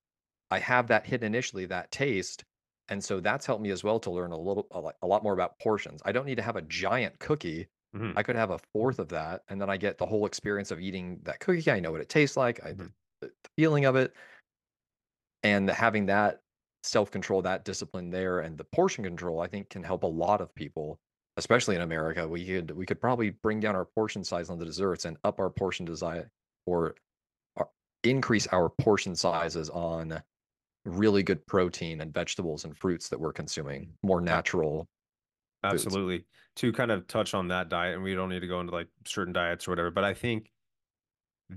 I 0.51 0.59
have 0.61 0.89
that 0.89 1.07
hit 1.07 1.25
initially, 1.25 1.67
that 1.67 1.91
taste, 1.93 2.45
and 2.89 3.03
so 3.05 3.21
that's 3.21 3.47
helped 3.47 3.63
me 3.63 3.71
as 3.71 3.85
well 3.85 4.01
to 4.01 4.11
learn 4.11 4.33
a 4.33 4.39
little 4.39 4.69
a 5.03 5.07
lot 5.07 5.23
more 5.25 5.33
about 5.35 5.59
portions. 5.61 6.03
I 6.05 6.13
don't 6.13 6.27
need 6.27 6.37
to 6.37 6.43
have 6.43 6.57
a 6.57 6.63
giant 6.63 7.19
cookie, 7.21 7.69
hmm 7.95 8.15
I 8.17 8.23
could 8.23 8.37
have 8.37 8.51
a 8.51 8.59
fourth 8.75 8.99
of 8.99 9.09
that, 9.11 9.43
and 9.49 9.61
then 9.61 9.71
I 9.71 9.77
get 9.79 9.99
the 9.99 10.07
whole 10.07 10.27
experience 10.27 10.71
of 10.71 10.81
eating 10.81 11.21
that 11.25 11.41
cookie, 11.41 11.71
I 11.71 11.81
know 11.81 11.93
what 11.93 12.01
it 12.03 12.09
tastes 12.11 12.37
like, 12.37 12.63
I 12.65 12.73
the 12.75 12.85
hmm 12.85 12.93
the 13.23 13.33
feeling 13.57 13.85
of 13.87 13.97
it, 13.97 14.15
and 15.43 15.69
having 15.71 16.07
that 16.07 16.41
self-control, 16.83 17.43
that 17.43 17.65
discipline 17.65 18.11
there, 18.11 18.41
and 18.41 18.59
the 18.59 18.65
portion 18.65 19.05
control, 19.05 19.41
I 19.41 19.47
think 19.47 19.71
can 19.71 19.83
help 19.83 20.03
a 20.03 20.07
lot 20.07 20.41
of 20.41 20.55
people, 20.55 20.99
especially 21.37 21.77
in 21.77 21.83
America. 21.83 22.27
We 22.27 22.45
could 22.45 22.71
we 22.73 22.87
could 22.87 23.01
probably 23.01 23.31
bring 23.31 23.61
down 23.61 23.77
our 23.77 23.85
portion 23.85 24.25
size 24.25 24.51
on 24.51 24.59
the 24.59 24.65
desserts 24.65 25.05
and 25.05 25.17
up 25.25 25.41
our 25.41 25.51
portion 25.51 25.87
desire 25.87 26.31
or 26.67 26.95
our, 27.57 27.69
increase 28.05 28.47
our 28.49 28.69
portion 28.69 29.15
sizes 29.15 29.71
on 29.71 30.23
really 30.85 31.23
good 31.23 31.47
protein 31.47 32.01
and 32.01 32.13
vegetables 32.13 32.65
and 32.65 32.77
fruits 32.77 33.09
that 33.09 33.21
we're 33.21 33.33
consuming, 33.33 33.83
mm-hmm. 33.83 34.07
more 34.07 34.21
natural 34.21 34.89
foods. 35.63 35.87
Absolutely. 35.87 36.25
To 36.57 36.73
kind 36.73 36.91
of 36.91 37.07
touch 37.07 37.35
on 37.35 37.49
that 37.49 37.69
diet, 37.69 37.95
and 37.95 38.03
we 38.03 38.15
don't 38.15 38.29
need 38.29 38.41
to 38.41 38.47
go 38.47 38.61
into 38.61 38.73
like 38.73 38.89
certain 39.07 39.33
diets 39.33 39.67
or 39.67 39.71
whatever, 39.71 39.91
but 39.91 40.05
I 40.05 40.15
think 40.15 40.51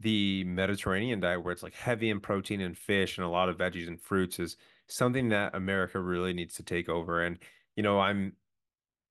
the 0.02 0.44
Mediterranean 0.46 1.20
diet, 1.20 1.44
where 1.44 1.54
it's 1.54 1.64
like 1.64 1.76
heavy 1.76 2.10
in 2.10 2.20
protein 2.20 2.62
and 2.62 2.78
fish 2.78 3.18
and 3.18 3.26
a 3.26 3.30
lot 3.30 3.50
of 3.50 3.58
veggies 3.58 3.88
and 3.88 4.00
fruits, 4.00 4.40
is 4.40 4.58
something 4.88 5.30
that 5.30 5.56
America 5.56 6.00
really 6.00 6.34
needs 6.34 6.56
to 6.56 6.64
take 6.64 6.90
over. 6.90 7.24
And 7.24 7.40
you 7.76 7.84
know, 7.84 8.00
I'm 8.00 8.34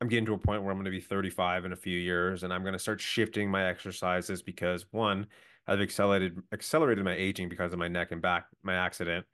I'm 0.00 0.08
getting 0.08 0.26
to 0.26 0.34
a 0.34 0.38
point 0.38 0.62
where 0.62 0.70
I'm 0.70 0.76
going 0.78 0.86
to 0.86 0.90
be 0.90 1.00
35 1.00 1.64
in 1.64 1.72
a 1.72 1.76
few 1.76 1.98
years, 1.98 2.42
and 2.42 2.52
I'm 2.52 2.62
going 2.62 2.74
to 2.74 2.78
start 2.78 3.00
shifting 3.00 3.50
my 3.50 3.66
exercises 3.66 4.42
because 4.42 4.86
one, 4.90 5.26
I've 5.66 5.80
accelerated 5.80 6.42
accelerated 6.52 7.04
my 7.04 7.14
aging 7.14 7.48
because 7.48 7.72
of 7.72 7.78
my 7.78 7.88
neck 7.88 8.12
and 8.12 8.20
back, 8.20 8.46
my 8.62 8.74
accident. 8.74 9.26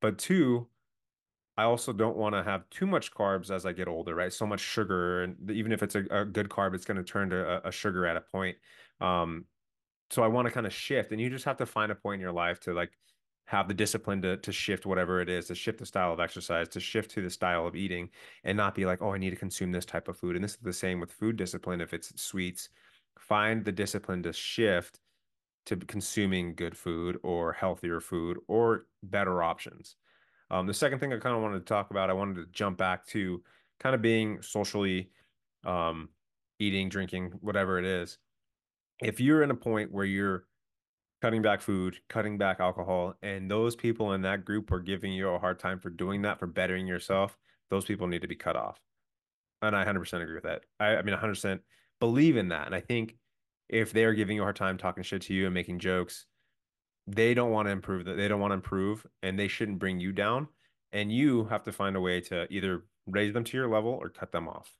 But 0.00 0.18
two, 0.18 0.68
I 1.56 1.64
also 1.64 1.92
don't 1.92 2.16
want 2.16 2.34
to 2.34 2.42
have 2.42 2.68
too 2.70 2.86
much 2.86 3.12
carbs 3.12 3.50
as 3.50 3.66
I 3.66 3.72
get 3.72 3.88
older, 3.88 4.14
right? 4.14 4.32
So 4.32 4.46
much 4.46 4.60
sugar, 4.60 5.22
and 5.22 5.50
even 5.50 5.72
if 5.72 5.82
it's 5.82 5.94
a, 5.96 6.04
a 6.10 6.24
good 6.24 6.48
carb, 6.48 6.74
it's 6.74 6.84
going 6.84 6.98
to 6.98 7.02
turn 7.02 7.30
to 7.30 7.66
a, 7.66 7.68
a 7.68 7.72
sugar 7.72 8.06
at 8.06 8.16
a 8.16 8.20
point. 8.20 8.56
Um, 9.00 9.46
so 10.10 10.22
I 10.22 10.28
want 10.28 10.46
to 10.46 10.52
kind 10.52 10.66
of 10.66 10.72
shift, 10.72 11.12
and 11.12 11.20
you 11.20 11.30
just 11.30 11.44
have 11.44 11.58
to 11.58 11.66
find 11.66 11.92
a 11.92 11.94
point 11.94 12.14
in 12.16 12.20
your 12.20 12.32
life 12.32 12.60
to 12.60 12.72
like 12.72 12.92
have 13.46 13.68
the 13.68 13.74
discipline 13.74 14.20
to 14.22 14.36
to 14.38 14.52
shift 14.52 14.86
whatever 14.86 15.20
it 15.20 15.28
is, 15.28 15.46
to 15.46 15.54
shift 15.54 15.78
the 15.78 15.86
style 15.86 16.12
of 16.12 16.20
exercise, 16.20 16.68
to 16.68 16.80
shift 16.80 17.10
to 17.12 17.22
the 17.22 17.30
style 17.30 17.66
of 17.66 17.76
eating, 17.76 18.10
and 18.44 18.56
not 18.56 18.74
be 18.74 18.86
like, 18.86 19.02
oh, 19.02 19.12
I 19.12 19.18
need 19.18 19.30
to 19.30 19.36
consume 19.36 19.72
this 19.72 19.84
type 19.84 20.08
of 20.08 20.16
food. 20.16 20.36
And 20.36 20.44
this 20.44 20.52
is 20.52 20.58
the 20.58 20.72
same 20.72 21.00
with 21.00 21.12
food 21.12 21.36
discipline. 21.36 21.80
If 21.80 21.94
it's 21.94 22.20
sweets, 22.20 22.68
find 23.18 23.64
the 23.64 23.72
discipline 23.72 24.22
to 24.24 24.32
shift 24.32 25.00
to 25.66 25.76
consuming 25.76 26.54
good 26.54 26.76
food 26.76 27.18
or 27.22 27.52
healthier 27.52 28.00
food 28.00 28.38
or 28.48 28.86
better 29.02 29.42
options. 29.42 29.96
Um, 30.50 30.66
the 30.66 30.72
second 30.72 30.98
thing 30.98 31.12
I 31.12 31.18
kind 31.18 31.36
of 31.36 31.42
wanted 31.42 31.58
to 31.58 31.64
talk 31.66 31.90
about, 31.90 32.08
I 32.08 32.14
wanted 32.14 32.36
to 32.36 32.46
jump 32.52 32.78
back 32.78 33.06
to 33.08 33.42
kind 33.78 33.94
of 33.94 34.00
being 34.00 34.40
socially 34.40 35.10
um, 35.64 36.08
eating, 36.58 36.88
drinking, 36.88 37.32
whatever 37.40 37.78
it 37.78 37.84
is. 37.84 38.18
If 39.00 39.20
you're 39.20 39.42
in 39.42 39.50
a 39.50 39.54
point 39.54 39.92
where 39.92 40.04
you're 40.04 40.44
cutting 41.20 41.42
back 41.42 41.60
food, 41.60 41.96
cutting 42.08 42.38
back 42.38 42.60
alcohol, 42.60 43.14
and 43.22 43.50
those 43.50 43.76
people 43.76 44.12
in 44.12 44.22
that 44.22 44.44
group 44.44 44.70
are 44.70 44.80
giving 44.80 45.12
you 45.12 45.28
a 45.28 45.38
hard 45.38 45.58
time 45.58 45.78
for 45.78 45.90
doing 45.90 46.22
that, 46.22 46.38
for 46.38 46.46
bettering 46.46 46.86
yourself, 46.86 47.36
those 47.70 47.84
people 47.84 48.06
need 48.06 48.22
to 48.22 48.28
be 48.28 48.36
cut 48.36 48.56
off. 48.56 48.80
And 49.62 49.74
I 49.74 49.84
100% 49.84 50.22
agree 50.22 50.34
with 50.34 50.44
that. 50.44 50.62
I, 50.78 50.96
I 50.96 51.02
mean, 51.02 51.16
100% 51.16 51.60
believe 52.00 52.36
in 52.36 52.48
that. 52.48 52.66
And 52.66 52.74
I 52.74 52.80
think 52.80 53.16
if 53.68 53.92
they're 53.92 54.14
giving 54.14 54.36
you 54.36 54.42
a 54.42 54.44
hard 54.44 54.56
time 54.56 54.78
talking 54.78 55.02
shit 55.02 55.22
to 55.22 55.34
you 55.34 55.46
and 55.46 55.54
making 55.54 55.80
jokes, 55.80 56.26
they 57.06 57.34
don't 57.34 57.50
want 57.50 57.66
to 57.66 57.72
improve 57.72 58.04
that. 58.04 58.16
They 58.16 58.28
don't 58.28 58.40
want 58.40 58.52
to 58.52 58.56
improve 58.56 59.06
and 59.22 59.38
they 59.38 59.48
shouldn't 59.48 59.78
bring 59.78 59.98
you 59.98 60.12
down. 60.12 60.48
And 60.92 61.12
you 61.12 61.44
have 61.46 61.64
to 61.64 61.72
find 61.72 61.96
a 61.96 62.00
way 62.00 62.20
to 62.22 62.46
either 62.52 62.84
raise 63.06 63.32
them 63.32 63.44
to 63.44 63.56
your 63.56 63.68
level 63.68 63.90
or 63.90 64.08
cut 64.08 64.32
them 64.32 64.48
off. 64.48 64.77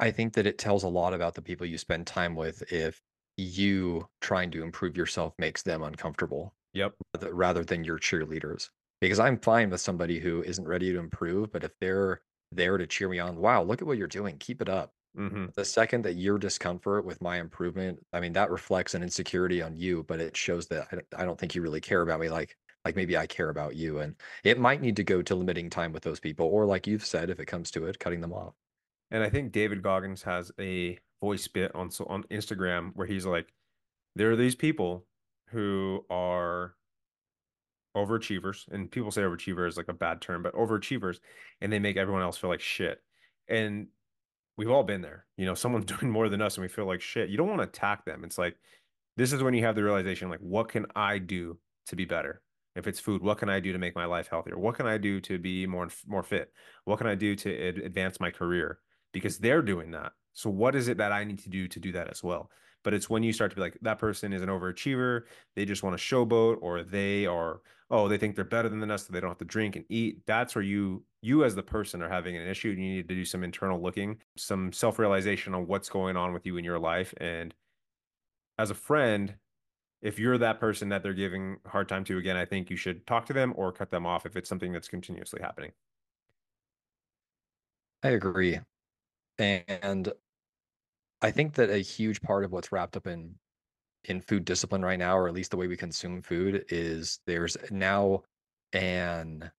I 0.00 0.10
think 0.10 0.34
that 0.34 0.46
it 0.46 0.58
tells 0.58 0.82
a 0.82 0.88
lot 0.88 1.14
about 1.14 1.34
the 1.34 1.42
people 1.42 1.66
you 1.66 1.78
spend 1.78 2.06
time 2.06 2.34
with 2.34 2.70
if 2.72 3.02
you 3.36 4.08
trying 4.20 4.50
to 4.52 4.62
improve 4.62 4.96
yourself 4.96 5.34
makes 5.38 5.62
them 5.62 5.82
uncomfortable 5.82 6.54
Yep. 6.72 6.96
rather 7.30 7.64
than 7.64 7.84
your 7.84 7.98
cheerleaders. 7.98 8.70
Because 9.00 9.20
I'm 9.20 9.40
fine 9.40 9.70
with 9.70 9.80
somebody 9.80 10.20
who 10.20 10.42
isn't 10.42 10.66
ready 10.68 10.92
to 10.92 10.98
improve, 10.98 11.52
but 11.52 11.64
if 11.64 11.72
they're 11.80 12.22
there 12.52 12.78
to 12.78 12.86
cheer 12.86 13.08
me 13.08 13.18
on, 13.18 13.36
wow, 13.38 13.62
look 13.62 13.82
at 13.82 13.88
what 13.88 13.98
you're 13.98 14.06
doing, 14.08 14.38
keep 14.38 14.62
it 14.62 14.68
up. 14.68 14.94
hmm 15.16 15.46
The 15.56 15.64
second 15.64 16.04
that 16.04 16.14
your 16.14 16.38
discomfort 16.38 17.04
with 17.04 17.22
my 17.22 17.38
improvement, 17.40 18.06
I 18.12 18.20
mean, 18.20 18.34
that 18.34 18.50
reflects 18.50 18.94
an 18.94 19.02
insecurity 19.02 19.62
on 19.62 19.76
you, 19.76 20.04
but 20.04 20.20
it 20.20 20.36
shows 20.36 20.68
that 20.68 20.88
I 21.16 21.24
don't 21.24 21.38
think 21.40 21.54
you 21.54 21.62
really 21.62 21.80
care 21.80 22.02
about 22.02 22.20
me 22.20 22.28
like 22.30 22.56
like 22.84 22.96
maybe 22.96 23.16
I 23.16 23.26
care 23.26 23.50
about 23.50 23.76
you. 23.76 24.00
And 24.00 24.16
it 24.44 24.58
might 24.60 24.80
need 24.82 24.96
to 24.96 25.04
go 25.04 25.22
to 25.22 25.34
limiting 25.34 25.70
time 25.70 25.92
with 25.92 26.02
those 26.04 26.20
people, 26.20 26.46
or 26.46 26.66
like 26.66 26.86
you've 26.86 27.06
said, 27.06 27.30
if 27.30 27.40
it 27.40 27.46
comes 27.46 27.70
to 27.72 27.86
it, 27.86 27.98
cutting 28.00 28.20
them 28.22 28.32
off. 28.34 28.54
And 29.14 29.22
I 29.22 29.30
think 29.30 29.52
David 29.52 29.80
Goggins 29.80 30.24
has 30.24 30.50
a 30.58 30.98
voice 31.20 31.46
bit 31.46 31.72
on 31.72 31.88
so 31.88 32.04
on 32.06 32.24
Instagram 32.32 32.90
where 32.94 33.06
he's 33.06 33.24
like, 33.24 33.46
there 34.16 34.32
are 34.32 34.36
these 34.36 34.56
people 34.56 35.06
who 35.50 36.04
are 36.10 36.74
overachievers, 37.96 38.66
and 38.72 38.90
people 38.90 39.12
say 39.12 39.20
overachiever 39.20 39.68
is 39.68 39.76
like 39.76 39.86
a 39.86 39.92
bad 39.92 40.20
term, 40.20 40.42
but 40.42 40.52
overachievers, 40.54 41.20
and 41.60 41.72
they 41.72 41.78
make 41.78 41.96
everyone 41.96 42.22
else 42.22 42.36
feel 42.36 42.50
like 42.50 42.60
shit. 42.60 43.04
And 43.46 43.86
we've 44.56 44.68
all 44.70 44.82
been 44.82 45.00
there. 45.00 45.26
You 45.36 45.46
know, 45.46 45.54
someone's 45.54 45.84
doing 45.96 46.10
more 46.10 46.28
than 46.28 46.42
us 46.42 46.56
and 46.56 46.62
we 46.62 46.68
feel 46.68 46.86
like 46.86 47.00
shit. 47.00 47.30
You 47.30 47.36
don't 47.36 47.48
want 47.48 47.60
to 47.60 47.68
attack 47.68 48.04
them. 48.04 48.24
It's 48.24 48.36
like 48.36 48.56
this 49.16 49.32
is 49.32 49.44
when 49.44 49.54
you 49.54 49.62
have 49.62 49.76
the 49.76 49.84
realization 49.84 50.28
like 50.28 50.40
what 50.40 50.68
can 50.68 50.86
I 50.96 51.18
do 51.18 51.56
to 51.86 51.94
be 51.94 52.04
better? 52.04 52.42
If 52.74 52.88
it's 52.88 52.98
food, 52.98 53.22
what 53.22 53.38
can 53.38 53.48
I 53.48 53.60
do 53.60 53.72
to 53.72 53.78
make 53.78 53.94
my 53.94 54.06
life 54.06 54.26
healthier? 54.26 54.58
What 54.58 54.74
can 54.74 54.88
I 54.88 54.98
do 54.98 55.20
to 55.20 55.38
be 55.38 55.68
more 55.68 55.88
more 56.04 56.24
fit? 56.24 56.52
What 56.84 56.98
can 56.98 57.06
I 57.06 57.14
do 57.14 57.36
to 57.36 57.68
ad- 57.68 57.78
advance 57.78 58.18
my 58.18 58.32
career? 58.32 58.80
Because 59.14 59.38
they're 59.38 59.62
doing 59.62 59.92
that. 59.92 60.12
So 60.34 60.50
what 60.50 60.74
is 60.74 60.88
it 60.88 60.98
that 60.98 61.12
I 61.12 61.24
need 61.24 61.38
to 61.38 61.48
do 61.48 61.66
to 61.68 61.80
do 61.80 61.92
that 61.92 62.10
as 62.10 62.22
well? 62.22 62.50
But 62.82 62.92
it's 62.92 63.08
when 63.08 63.22
you 63.22 63.32
start 63.32 63.50
to 63.52 63.54
be 63.54 63.62
like 63.62 63.78
that 63.80 63.98
person 63.98 64.34
is 64.34 64.42
an 64.42 64.50
overachiever, 64.50 65.22
they 65.56 65.64
just 65.64 65.82
want 65.82 65.96
to 65.98 66.04
showboat 66.04 66.58
or 66.60 66.82
they 66.82 67.24
are 67.24 67.62
oh, 67.90 68.08
they 68.08 68.18
think 68.18 68.34
they're 68.34 68.44
better 68.44 68.68
than 68.68 68.90
us, 68.90 69.06
so 69.06 69.12
they 69.12 69.20
don't 69.20 69.30
have 69.30 69.38
to 69.38 69.44
drink 69.44 69.76
and 69.76 69.84
eat. 69.88 70.18
That's 70.26 70.54
where 70.54 70.64
you 70.64 71.04
you 71.22 71.44
as 71.44 71.54
the 71.54 71.62
person 71.62 72.02
are 72.02 72.08
having 72.08 72.36
an 72.36 72.46
issue. 72.46 72.70
And 72.70 72.78
you 72.82 72.94
need 72.96 73.08
to 73.08 73.14
do 73.14 73.24
some 73.24 73.44
internal 73.44 73.80
looking, 73.80 74.18
some 74.36 74.72
self-realization 74.72 75.54
on 75.54 75.66
what's 75.66 75.88
going 75.88 76.16
on 76.16 76.32
with 76.32 76.44
you 76.44 76.56
in 76.56 76.64
your 76.64 76.78
life. 76.78 77.14
And 77.18 77.54
as 78.58 78.70
a 78.70 78.74
friend, 78.74 79.36
if 80.02 80.18
you're 80.18 80.38
that 80.38 80.60
person 80.60 80.90
that 80.90 81.02
they're 81.02 81.14
giving 81.14 81.58
hard 81.66 81.88
time 81.88 82.04
to 82.04 82.18
again, 82.18 82.36
I 82.36 82.44
think 82.44 82.68
you 82.68 82.76
should 82.76 83.06
talk 83.06 83.26
to 83.26 83.32
them 83.32 83.54
or 83.56 83.72
cut 83.72 83.90
them 83.90 84.06
off 84.06 84.26
if 84.26 84.36
it's 84.36 84.48
something 84.48 84.72
that's 84.72 84.88
continuously 84.88 85.40
happening. 85.40 85.72
I 88.02 88.10
agree. 88.10 88.60
And 89.38 90.12
I 91.22 91.30
think 91.30 91.54
that 91.54 91.70
a 91.70 91.78
huge 91.78 92.20
part 92.20 92.44
of 92.44 92.52
what's 92.52 92.70
wrapped 92.72 92.96
up 92.96 93.06
in 93.06 93.38
in 94.04 94.20
food 94.20 94.44
discipline 94.46 94.84
right 94.84 94.98
now, 94.98 95.16
or 95.18 95.28
at 95.28 95.34
least 95.34 95.50
the 95.52 95.58
way 95.58 95.68
we 95.68 95.76
consume 95.76 96.22
food, 96.22 96.64
is 96.70 97.20
there's 97.26 97.56
now 97.70 98.24
an 98.72 99.52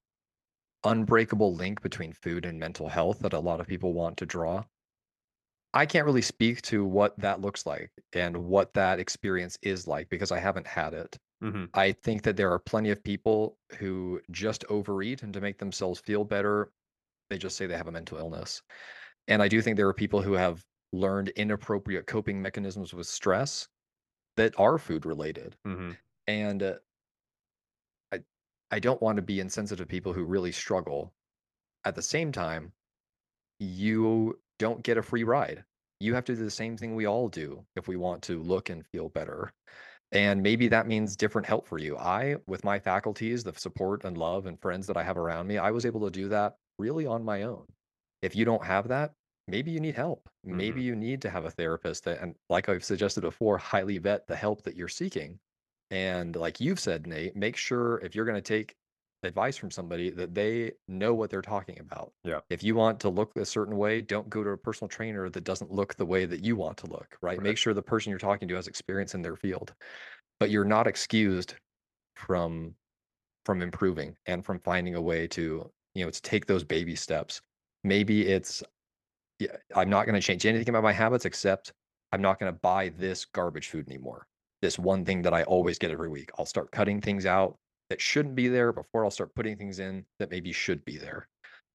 unbreakable 0.86 1.56
link 1.56 1.82
between 1.82 2.14
food 2.14 2.46
and 2.46 2.60
mental 2.60 2.90
health 2.90 3.20
that 3.20 3.34
a 3.34 3.40
lot 3.40 3.62
of 3.62 3.68
people 3.68 3.94
want 3.94 4.18
to 4.20 4.26
draw. 4.28 4.66
I 5.74 5.86
can't 5.86 6.06
really 6.06 6.22
speak 6.22 6.62
to 6.64 6.86
what 6.86 7.18
that 7.20 7.42
looks 7.42 7.66
like 7.66 7.92
and 8.14 8.46
what 8.46 8.74
that 8.74 9.00
experience 9.00 9.58
is 9.62 9.88
like 9.88 10.10
because 10.10 10.32
I 10.32 10.40
haven't 10.40 10.68
had 10.68 10.94
it. 10.94 11.18
hmm 11.42 11.66
I 11.74 11.94
think 11.94 12.24
that 12.24 12.38
there 12.38 12.52
are 12.52 12.60
plenty 12.60 12.92
of 12.92 13.04
people 13.04 13.60
who 13.80 14.22
just 14.32 14.66
overeat 14.70 15.24
and 15.24 15.34
to 15.34 15.42
make 15.42 15.60
themselves 15.60 16.00
feel 16.02 16.26
better, 16.26 16.74
they 17.30 17.38
just 17.40 17.58
say 17.58 17.68
they 17.68 17.78
have 17.78 17.88
a 17.88 17.94
mental 17.94 18.18
illness. 18.18 18.64
And 19.28 19.42
I 19.42 19.48
do 19.48 19.62
think 19.62 19.78
there 19.78 19.88
are 19.88 19.94
people 19.94 20.22
who 20.22 20.34
have 20.34 20.66
learned 20.92 21.30
inappropriate 21.30 22.08
coping 22.08 22.42
mechanisms 22.42 22.94
with 22.94 23.08
stress 23.08 23.68
that 24.38 24.54
are 24.60 24.78
food 24.78 25.06
related. 25.06 25.58
hmm 25.66 25.92
And 26.28 26.64
uh, 26.64 26.76
I 28.12 28.24
I 28.72 28.80
don't 28.80 29.02
want 29.02 29.18
to 29.18 29.22
be 29.22 29.40
insensitive 29.40 29.86
to 29.88 29.92
people 29.92 30.14
who 30.14 30.24
really 30.24 30.52
struggle. 30.52 31.14
At 31.86 31.96
the 31.96 32.02
same 32.04 32.32
time, 32.32 32.74
you 33.60 34.42
don't 34.60 34.84
get 34.84 34.98
a 34.98 35.04
free 35.04 35.24
ride. 35.24 35.66
You 36.00 36.16
have 36.16 36.26
to 36.26 36.36
do 36.36 36.44
the 36.44 36.52
same 36.52 36.78
thing 36.78 36.96
we 36.96 37.06
all 37.08 37.30
do 37.30 37.68
if 37.76 37.88
we 37.88 37.98
want 37.98 38.24
to 38.24 38.42
look 38.44 38.70
and 38.70 38.86
feel 38.88 39.10
better. 39.10 39.54
And 40.12 40.44
maybe 40.44 40.68
that 40.70 40.88
means 40.88 41.18
different 41.18 41.48
help 41.48 41.68
for 41.68 41.80
you. 41.80 41.98
I, 41.98 42.38
with 42.48 42.64
my 42.66 42.80
faculties, 42.80 43.44
the 43.44 43.54
support 43.54 44.06
and 44.06 44.18
love 44.18 44.46
and 44.48 44.60
friends 44.62 44.88
that 44.88 44.98
I 44.98 45.04
have 45.04 45.18
around 45.18 45.48
me, 45.48 45.58
I 45.60 45.72
was 45.72 45.86
able 45.86 46.02
to 46.02 46.12
do 46.12 46.30
that 46.30 46.58
really 46.80 47.06
on 47.08 47.26
my 47.26 47.44
own. 47.44 47.68
If 48.22 48.36
you 48.36 48.46
don't 48.46 48.66
have 48.66 48.88
that, 48.90 49.14
maybe 49.48 49.72
you 49.72 49.80
need 49.80 49.96
help. 49.96 50.30
Maybe 50.44 50.82
hmm 50.82 50.88
you 50.88 50.96
need 50.96 51.22
to 51.24 51.30
have 51.30 51.46
a 51.46 51.52
therapist 51.52 52.04
that, 52.06 52.22
and 52.22 52.36
like 52.50 52.70
I've 52.70 52.84
suggested 52.84 53.22
before, 53.22 53.58
highly 53.58 53.98
vet 53.98 54.28
the 54.28 54.36
help 54.36 54.64
that 54.64 54.76
you're 54.76 54.88
seeking. 54.88 55.40
And 55.92 56.36
like 56.36 56.60
you've 56.60 56.80
said, 56.80 57.08
Nate, 57.08 57.36
make 57.36 57.56
sure 57.56 58.00
if 58.00 58.16
you're 58.16 58.26
going 58.26 58.36
to 58.36 58.42
take 58.42 58.76
advice 59.24 59.58
from 59.58 59.72
somebody 59.72 60.10
that 60.12 60.34
they 60.36 60.74
know 60.88 61.14
what 61.14 61.30
they're 61.30 61.42
talking 61.42 61.80
about. 61.80 62.14
Yeah. 62.24 62.42
If 62.50 62.64
you 62.64 62.76
want 62.76 63.00
to 63.02 63.10
look 63.10 63.36
a 63.36 63.46
certain 63.46 63.76
way, 63.78 64.02
don't 64.02 64.30
go 64.30 64.44
to 64.44 64.52
a 64.52 64.58
personal 64.58 64.90
trainer 64.90 65.30
that 65.30 65.44
doesn't 65.44 65.72
look 65.72 65.96
the 65.96 66.06
way 66.06 66.26
that 66.26 66.44
you 66.44 66.56
want 66.56 66.78
to 66.78 66.88
look, 66.88 67.18
right? 67.22 67.38
Right. 67.38 67.42
Make 67.42 67.58
sure 67.58 67.74
the 67.74 67.82
person 67.82 68.12
you're 68.12 68.20
talking 68.20 68.48
to 68.48 68.56
has 68.56 68.68
experience 68.68 69.16
in 69.16 69.22
their 69.22 69.36
field 69.36 69.74
but 70.40 70.50
you're 70.50 70.66
not 70.66 70.88
excused 70.88 71.56
from 72.16 72.76
from 73.46 73.62
improving 73.62 74.18
and 74.26 74.46
from 74.46 74.60
finding 74.60 74.96
a 74.96 75.02
way 75.02 75.28
to 75.28 75.72
you 75.94 76.06
know 76.06 76.12
to 76.12 76.22
take 76.22 76.46
those 76.46 76.64
baby 76.64 76.96
steps 76.96 77.42
maybe 77.86 78.28
it's 78.28 78.64
yeah, 79.40 79.56
i'm 79.76 79.90
not 79.90 80.06
going 80.06 80.16
to 80.16 80.26
change 80.26 80.46
anything 80.46 80.70
about 80.70 80.84
my 80.84 80.92
habits 80.92 81.26
except 81.26 81.74
i'm 82.12 82.22
not 82.22 82.40
going 82.40 82.52
to 82.52 82.60
buy 82.62 82.90
this 82.98 83.26
garbage 83.26 83.70
food 83.70 83.88
anymore 83.88 84.26
this 84.62 84.80
one 84.80 85.06
thing 85.06 85.22
that 85.22 85.34
i 85.34 85.44
always 85.44 85.78
get 85.78 85.92
every 85.92 86.10
week 86.10 86.30
i'll 86.38 86.46
start 86.46 86.72
cutting 86.72 87.00
things 87.02 87.26
out 87.26 87.56
that 87.90 88.02
shouldn't 88.02 88.36
be 88.36 88.48
there 88.48 88.72
before 88.72 89.04
i'll 89.04 89.12
start 89.12 89.34
putting 89.36 89.58
things 89.58 89.80
in 89.80 90.04
that 90.20 90.32
maybe 90.32 90.52
should 90.52 90.84
be 90.86 90.98
there 90.98 91.28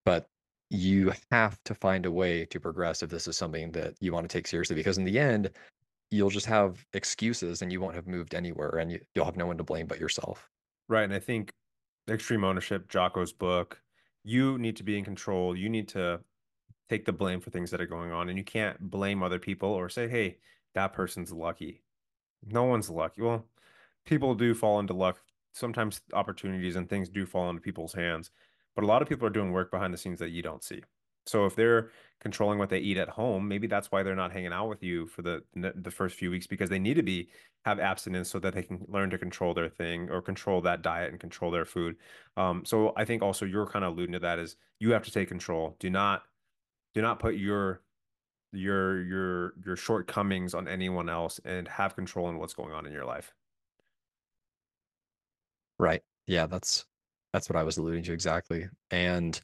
but 0.05 0.27
you 0.71 1.13
have 1.31 1.59
to 1.65 1.75
find 1.75 2.07
a 2.07 2.11
way 2.11 2.45
to 2.45 2.61
progress 2.61 3.03
if 3.03 3.11
this 3.11 3.27
is 3.27 3.37
something 3.37 3.73
that 3.73 3.95
you 4.01 4.13
want 4.13 4.29
to 4.29 4.33
take 4.33 4.47
seriously 4.47 4.77
because 4.77 4.99
in 4.99 5.05
the 5.05 5.19
end 5.19 5.51
you'll 6.11 6.31
just 6.31 6.47
have 6.47 6.85
excuses 6.93 7.63
and 7.63 7.71
you 7.73 7.81
won't 7.81 7.95
have 7.95 8.07
moved 8.07 8.35
anywhere 8.35 8.79
and 8.79 8.91
you, 8.91 9.01
you'll 9.15 9.25
have 9.25 9.37
no 9.37 9.47
one 9.47 9.57
to 9.57 9.65
blame 9.65 9.87
but 9.87 10.01
yourself. 10.01 10.49
Right. 10.89 11.05
And 11.05 11.15
I 11.15 11.21
think 11.21 11.53
extreme 12.09 12.45
ownership, 12.45 12.89
Jocko's 12.89 13.33
book, 13.33 13.81
you 14.23 14.59
need 14.59 14.77
to 14.77 14.83
be 14.83 14.99
in 14.99 15.05
control. 15.05 15.57
You 15.57 15.69
need 15.69 15.89
to 15.89 16.21
take 16.89 17.05
the 17.05 17.13
blame 17.13 17.41
for 17.41 17.51
things 17.51 17.71
that 17.71 17.81
are 17.81 17.87
going 17.87 18.11
on. 18.11 18.29
And 18.29 18.37
you 18.39 18.45
can't 18.45 18.91
blame 18.91 19.23
other 19.23 19.39
people 19.39 19.71
or 19.71 19.89
say, 19.89 20.09
hey, 20.09 20.39
that 20.75 20.93
person's 20.93 21.33
lucky. 21.33 21.83
No 22.47 22.65
one's 22.65 22.91
lucky. 22.91 23.23
Well, 23.23 23.47
people 24.05 24.35
do 24.35 24.55
fall 24.55 24.81
into 24.81 24.93
luck. 24.95 25.19
Sometimes 25.53 26.01
opportunities 26.13 26.77
and 26.77 26.89
things 26.89 27.09
do 27.09 27.27
fall 27.27 27.51
into 27.51 27.61
people's 27.61 27.93
hands, 27.93 28.31
but 28.75 28.85
a 28.85 28.87
lot 28.87 29.03
of 29.03 29.09
people 29.09 29.27
are 29.27 29.31
doing 29.31 29.53
work 29.53 29.71
behind 29.71 29.93
the 29.93 29.99
scenes 29.99 30.21
that 30.21 30.31
you 30.31 30.43
don't 30.43 30.63
see. 30.63 30.83
So 31.31 31.47
if 31.47 31.57
they're 31.57 31.91
controlling 32.21 32.59
what 32.59 32.69
they 32.71 32.79
eat 32.79 32.99
at 32.99 33.09
home, 33.09 33.49
maybe 33.49 33.67
that's 33.67 33.91
why 33.91 34.03
they're 34.03 34.17
not 34.17 34.33
hanging 34.33 34.53
out 34.53 34.69
with 34.69 34.83
you 34.83 35.07
for 35.07 35.23
the 35.23 35.43
the 35.55 35.91
first 35.91 36.17
few 36.17 36.31
weeks 36.31 36.47
because 36.47 36.69
they 36.71 36.79
need 36.79 36.95
to 36.95 37.03
be 37.03 37.31
have 37.65 37.79
abstinence 37.79 38.31
so 38.31 38.39
that 38.41 38.55
they 38.55 38.63
can 38.63 38.85
learn 38.89 39.11
to 39.11 39.19
control 39.19 39.55
their 39.55 39.69
thing 39.69 40.11
or 40.11 40.23
control 40.23 40.61
that 40.63 40.83
diet 40.83 41.11
and 41.11 41.21
control 41.21 41.51
their 41.51 41.65
food. 41.65 41.97
Um, 42.37 42.65
so 42.65 42.93
I 42.97 43.05
think 43.05 43.23
also 43.23 43.45
you're 43.47 43.67
kind 43.67 43.85
of 43.85 43.93
alluding 43.95 44.13
to 44.15 44.19
that 44.21 44.39
is 44.39 44.57
you 44.81 44.93
have 44.93 45.05
to 45.05 45.11
take 45.11 45.29
control. 45.29 45.77
Do 45.79 45.91
not 45.91 46.23
do 46.95 47.03
not 47.03 47.19
put 47.21 47.37
your 47.37 47.83
your 48.53 49.03
your 49.03 49.55
your 49.65 49.77
shortcomings 49.77 50.55
on 50.55 50.69
anyone 50.69 51.09
else 51.09 51.41
and 51.45 51.69
have 51.69 51.95
control 51.97 52.29
in 52.31 52.39
what's 52.39 52.55
going 52.55 52.73
on 52.73 52.87
in 52.87 52.93
your 52.93 53.05
life. 53.07 53.35
Right. 55.79 56.03
Yeah, 56.27 56.47
that's 56.47 56.85
that's 57.33 57.49
what 57.49 57.57
I 57.57 57.63
was 57.63 57.79
alluding 57.79 58.03
to 58.05 58.13
exactly. 58.13 58.69
And 58.91 59.41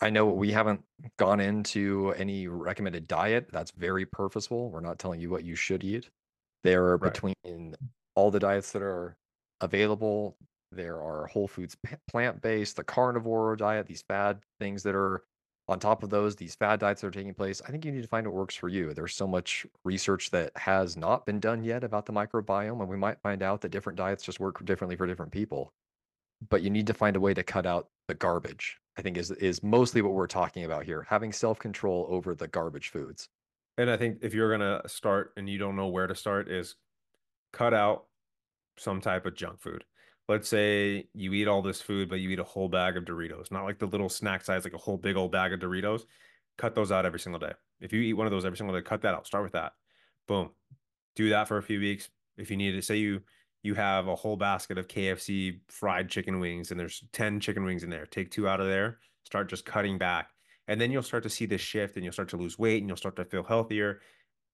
I 0.00 0.10
know 0.10 0.26
we 0.26 0.52
haven't 0.52 0.84
gone 1.18 1.40
into 1.40 2.12
any 2.16 2.46
recommended 2.46 3.08
diet. 3.08 3.48
That's 3.52 3.72
very 3.72 4.06
purposeful. 4.06 4.70
We're 4.70 4.80
not 4.80 4.98
telling 4.98 5.20
you 5.20 5.30
what 5.30 5.44
you 5.44 5.56
should 5.56 5.82
eat. 5.82 6.10
There 6.62 6.84
are 6.86 6.96
Right. 6.96 7.12
between 7.12 7.76
all 8.14 8.30
the 8.30 8.40
diets 8.40 8.72
that 8.72 8.82
are 8.82 9.16
available, 9.60 10.36
there 10.70 11.02
are 11.02 11.26
whole 11.26 11.48
foods 11.48 11.76
plant 12.08 12.40
based, 12.42 12.76
the 12.76 12.84
carnivore 12.84 13.56
diet, 13.56 13.86
these 13.86 14.02
fad 14.02 14.40
things 14.60 14.82
that 14.84 14.94
are 14.94 15.24
on 15.68 15.78
top 15.78 16.02
of 16.02 16.10
those, 16.10 16.36
these 16.36 16.54
fad 16.54 16.80
diets 16.80 17.00
that 17.00 17.08
are 17.08 17.10
taking 17.10 17.34
place. 17.34 17.60
I 17.66 17.70
think 17.70 17.84
you 17.84 17.92
need 17.92 18.02
to 18.02 18.08
find 18.08 18.26
what 18.26 18.34
works 18.34 18.54
for 18.54 18.68
you. 18.68 18.94
There's 18.94 19.14
so 19.14 19.26
much 19.26 19.66
research 19.84 20.30
that 20.30 20.56
has 20.56 20.96
not 20.96 21.26
been 21.26 21.40
done 21.40 21.62
yet 21.62 21.84
about 21.84 22.06
the 22.06 22.12
microbiome, 22.12 22.80
and 22.80 22.88
we 22.88 22.96
might 22.96 23.20
find 23.20 23.42
out 23.42 23.60
that 23.62 23.70
different 23.70 23.98
diets 23.98 24.24
just 24.24 24.40
work 24.40 24.64
differently 24.64 24.96
for 24.96 25.06
different 25.06 25.32
people 25.32 25.72
but 26.48 26.62
you 26.62 26.70
need 26.70 26.86
to 26.86 26.94
find 26.94 27.16
a 27.16 27.20
way 27.20 27.34
to 27.34 27.42
cut 27.42 27.66
out 27.66 27.88
the 28.06 28.14
garbage. 28.14 28.78
I 28.98 29.02
think 29.02 29.16
is 29.16 29.30
is 29.30 29.62
mostly 29.62 30.02
what 30.02 30.12
we're 30.12 30.26
talking 30.26 30.64
about 30.64 30.84
here. 30.84 31.06
Having 31.08 31.32
self-control 31.32 32.08
over 32.10 32.34
the 32.34 32.48
garbage 32.48 32.88
foods. 32.88 33.28
And 33.78 33.88
I 33.88 33.96
think 33.96 34.18
if 34.22 34.34
you're 34.34 34.50
gonna 34.50 34.82
start 34.88 35.32
and 35.36 35.48
you 35.48 35.56
don't 35.56 35.76
know 35.76 35.86
where 35.86 36.08
to 36.08 36.16
start, 36.16 36.50
is 36.50 36.74
cut 37.52 37.72
out 37.72 38.06
some 38.76 39.00
type 39.00 39.24
of 39.24 39.36
junk 39.36 39.60
food. 39.60 39.84
Let's 40.28 40.48
say 40.48 41.06
you 41.14 41.32
eat 41.32 41.48
all 41.48 41.62
this 41.62 41.80
food, 41.80 42.10
but 42.10 42.18
you 42.18 42.28
eat 42.30 42.40
a 42.40 42.44
whole 42.44 42.68
bag 42.68 42.96
of 42.96 43.04
Doritos, 43.04 43.50
not 43.50 43.64
like 43.64 43.78
the 43.78 43.86
little 43.86 44.08
snack 44.08 44.44
size, 44.44 44.64
like 44.64 44.74
a 44.74 44.78
whole 44.78 44.98
big 44.98 45.16
old 45.16 45.32
bag 45.32 45.52
of 45.52 45.60
Doritos. 45.60 46.02
Cut 46.58 46.74
those 46.74 46.90
out 46.90 47.06
every 47.06 47.20
single 47.20 47.38
day. 47.38 47.52
If 47.80 47.92
you 47.92 48.02
eat 48.02 48.14
one 48.14 48.26
of 48.26 48.32
those 48.32 48.44
every 48.44 48.58
single 48.58 48.76
day, 48.76 48.82
cut 48.82 49.02
that 49.02 49.14
out. 49.14 49.26
Start 49.26 49.44
with 49.44 49.52
that. 49.52 49.72
Boom. 50.26 50.50
Do 51.14 51.30
that 51.30 51.46
for 51.46 51.56
a 51.56 51.62
few 51.62 51.78
weeks. 51.78 52.10
If 52.36 52.50
you 52.50 52.56
need 52.56 52.72
to, 52.72 52.82
say 52.82 52.96
you 52.96 53.22
you 53.68 53.74
have 53.74 54.08
a 54.08 54.16
whole 54.16 54.36
basket 54.36 54.78
of 54.78 54.88
KFC 54.88 55.60
fried 55.68 56.08
chicken 56.08 56.40
wings 56.40 56.70
and 56.70 56.80
there's 56.80 57.04
10 57.12 57.38
chicken 57.38 57.64
wings 57.64 57.84
in 57.84 57.90
there. 57.90 58.06
Take 58.06 58.30
two 58.30 58.48
out 58.48 58.62
of 58.62 58.66
there, 58.66 58.98
start 59.24 59.50
just 59.50 59.66
cutting 59.66 59.98
back. 59.98 60.30
And 60.68 60.80
then 60.80 60.90
you'll 60.90 61.02
start 61.02 61.22
to 61.24 61.28
see 61.28 61.44
this 61.44 61.60
shift 61.60 61.96
and 61.96 62.04
you'll 62.04 62.14
start 62.14 62.30
to 62.30 62.38
lose 62.38 62.58
weight 62.58 62.80
and 62.80 62.88
you'll 62.88 62.96
start 62.96 63.16
to 63.16 63.26
feel 63.26 63.44
healthier. 63.44 64.00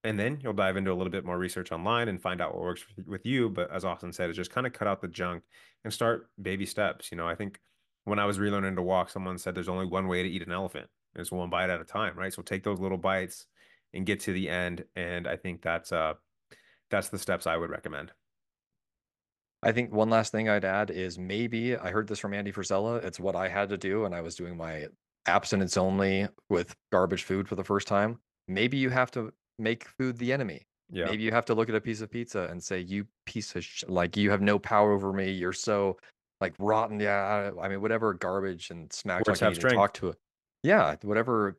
And 0.03 0.19
then 0.19 0.41
you'll 0.43 0.53
dive 0.53 0.77
into 0.77 0.91
a 0.91 0.95
little 0.95 1.13
bit 1.13 1.25
more 1.25 1.39
research 1.39 1.71
online 1.71 2.09
and 2.09 2.21
find 2.21 2.41
out 2.41 2.55
what 2.55 2.65
works 2.65 2.85
with 3.07 3.25
you. 3.25 3.51
But 3.51 3.71
as 3.71 3.85
Austin 3.85 4.13
said, 4.13 4.31
is 4.31 4.37
just 4.37 4.51
kind 4.51 4.67
of 4.67 4.73
cut 4.73 4.89
out 4.89 5.01
the 5.01 5.07
junk 5.07 5.45
and 5.85 5.93
start 5.93 6.29
baby 6.43 6.67
steps. 6.67 7.13
You 7.13 7.17
know, 7.17 7.29
I 7.29 7.37
think 7.37 7.61
when 8.03 8.19
I 8.19 8.25
was 8.25 8.39
relearning 8.39 8.75
to 8.75 8.83
walk, 8.83 9.11
someone 9.11 9.39
said 9.39 9.55
there's 9.55 9.69
only 9.69 9.87
one 9.87 10.09
way 10.09 10.25
to 10.25 10.29
eat 10.29 10.45
an 10.45 10.53
elephant. 10.53 10.89
It's 11.15 11.31
one 11.31 11.51
bite 11.51 11.71
at 11.71 11.81
a 11.81 11.85
time, 11.85 12.19
right? 12.19 12.33
So 12.33 12.43
take 12.43 12.65
those 12.65 12.81
little 12.81 12.99
bites 12.99 13.47
and 13.93 14.05
get 14.05 14.21
to 14.21 14.33
the 14.33 14.49
end. 14.49 14.85
And 14.97 15.29
I 15.29 15.37
think 15.37 15.63
that's 15.63 15.93
uh 15.93 16.15
that's 16.91 17.11
the 17.11 17.19
steps 17.19 17.47
I 17.47 17.57
would 17.57 17.71
recommend. 17.71 18.13
I 19.65 19.73
think 19.73 19.93
one 19.93 20.11
last 20.11 20.31
thing 20.33 20.49
I'd 20.49 20.65
add 20.65 20.91
is 20.91 21.19
maybe 21.19 21.77
I 21.77 21.91
heard 21.91 22.07
this 22.09 22.19
from 22.19 22.35
Andy 22.35 22.53
Frisella. 22.53 23.03
It's 23.03 23.19
what 23.19 23.35
I 23.35 23.49
had 23.49 23.69
to 23.71 23.79
do 23.79 24.03
when 24.03 24.13
I 24.13 24.21
was 24.21 24.35
doing 24.35 24.57
my 24.57 24.89
abstinence 25.27 25.77
only 25.77 26.29
with 26.51 26.75
garbage 26.93 27.25
food 27.25 27.49
for 27.49 27.55
the 27.57 27.65
first 27.65 27.89
time. 27.89 28.19
Maybe 28.47 28.77
you 28.77 28.91
have 28.91 29.11
to 29.13 29.33
make 29.59 29.89
food 29.89 30.19
the 30.19 30.33
enemy. 30.33 30.63
Yeah. 30.91 31.07
Maybe 31.07 31.23
you 31.23 31.31
have 31.31 31.47
to 31.47 31.55
look 31.55 31.69
at 31.69 31.75
a 31.75 31.81
piece 31.81 32.03
of 32.03 32.11
pizza 32.11 32.47
and 32.51 32.63
say, 32.63 32.79
"You 32.79 33.07
piece 33.25 33.57
of 33.57 33.65
sh- 33.65 33.85
like 33.89 34.17
you 34.17 34.31
have 34.31 34.43
no 34.43 34.59
power 34.59 34.93
over 34.93 35.13
me. 35.13 35.31
You're 35.31 35.55
so 35.55 35.99
like 36.41 36.55
rotten." 36.59 37.01
Yeah, 37.01 37.53
I 37.59 37.69
mean, 37.69 37.81
whatever 37.81 38.13
garbage 38.13 38.71
and 38.71 38.93
smack 38.93 39.27
Words 39.27 39.41
talk 39.41 39.49
you 39.49 39.55
need 39.57 39.63
to 39.63 39.75
talk 39.75 39.95
to 39.95 40.09
it. 40.09 40.19
Yeah, 40.63 40.97
whatever 41.03 41.59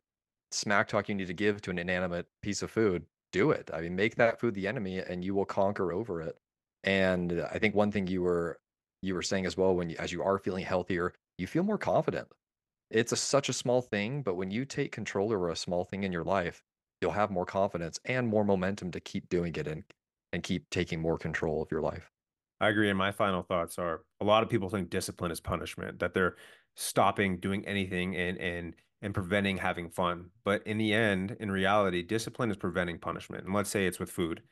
smack 0.52 0.88
talk 0.88 1.08
you 1.08 1.14
need 1.14 1.26
to 1.26 1.34
give 1.34 1.60
to 1.62 1.70
an 1.70 1.78
inanimate 1.78 2.28
piece 2.40 2.62
of 2.62 2.70
food, 2.70 3.06
do 3.32 3.50
it. 3.50 3.68
I 3.74 3.80
mean, 3.80 3.96
make 3.96 4.14
that 4.16 4.38
food 4.38 4.54
the 4.54 4.68
enemy, 4.68 4.98
and 4.98 5.24
you 5.24 5.34
will 5.34 5.44
conquer 5.44 5.92
over 5.92 6.20
it. 6.20 6.38
And 6.84 7.40
uh, 7.40 7.48
I 7.52 7.58
think 7.58 7.74
one 7.74 7.92
thing 7.92 8.06
you 8.06 8.22
were 8.22 8.58
you 9.02 9.14
were 9.14 9.22
saying 9.22 9.46
as 9.46 9.56
well 9.56 9.74
when 9.74 9.90
you, 9.90 9.96
as 9.98 10.12
you 10.12 10.22
are 10.22 10.38
feeling 10.38 10.64
healthier, 10.64 11.12
you 11.38 11.46
feel 11.46 11.62
more 11.62 11.78
confident. 11.78 12.28
It's 12.90 13.12
a, 13.12 13.16
such 13.16 13.48
a 13.48 13.52
small 13.52 13.82
thing, 13.82 14.22
but 14.22 14.36
when 14.36 14.50
you 14.50 14.64
take 14.64 14.92
control 14.92 15.32
over 15.32 15.50
a 15.50 15.56
small 15.56 15.84
thing 15.84 16.04
in 16.04 16.12
your 16.12 16.24
life, 16.24 16.62
you'll 17.00 17.12
have 17.12 17.30
more 17.30 17.46
confidence 17.46 18.00
and 18.04 18.26
more 18.28 18.44
momentum 18.44 18.90
to 18.92 19.00
keep 19.00 19.28
doing 19.28 19.54
it 19.56 19.66
and 19.66 19.84
and 20.32 20.42
keep 20.42 20.68
taking 20.70 21.00
more 21.00 21.18
control 21.18 21.62
of 21.62 21.70
your 21.70 21.80
life. 21.80 22.10
I 22.60 22.68
agree. 22.68 22.88
And 22.88 22.98
my 22.98 23.12
final 23.12 23.42
thoughts 23.42 23.78
are 23.78 24.04
a 24.20 24.24
lot 24.24 24.42
of 24.42 24.48
people 24.48 24.68
think 24.68 24.90
discipline 24.90 25.30
is 25.30 25.40
punishment, 25.40 25.98
that 25.98 26.14
they're 26.14 26.36
stopping 26.74 27.38
doing 27.38 27.66
anything 27.66 28.16
and 28.16 28.38
and 28.38 28.74
and 29.02 29.14
preventing 29.14 29.58
having 29.58 29.90
fun. 29.90 30.30
But 30.44 30.66
in 30.66 30.78
the 30.78 30.92
end, 30.92 31.36
in 31.38 31.50
reality, 31.50 32.02
discipline 32.02 32.50
is 32.50 32.56
preventing 32.56 32.98
punishment. 32.98 33.44
And 33.44 33.54
let's 33.54 33.70
say 33.70 33.86
it's 33.86 33.98
with 33.98 34.10
food. 34.10 34.42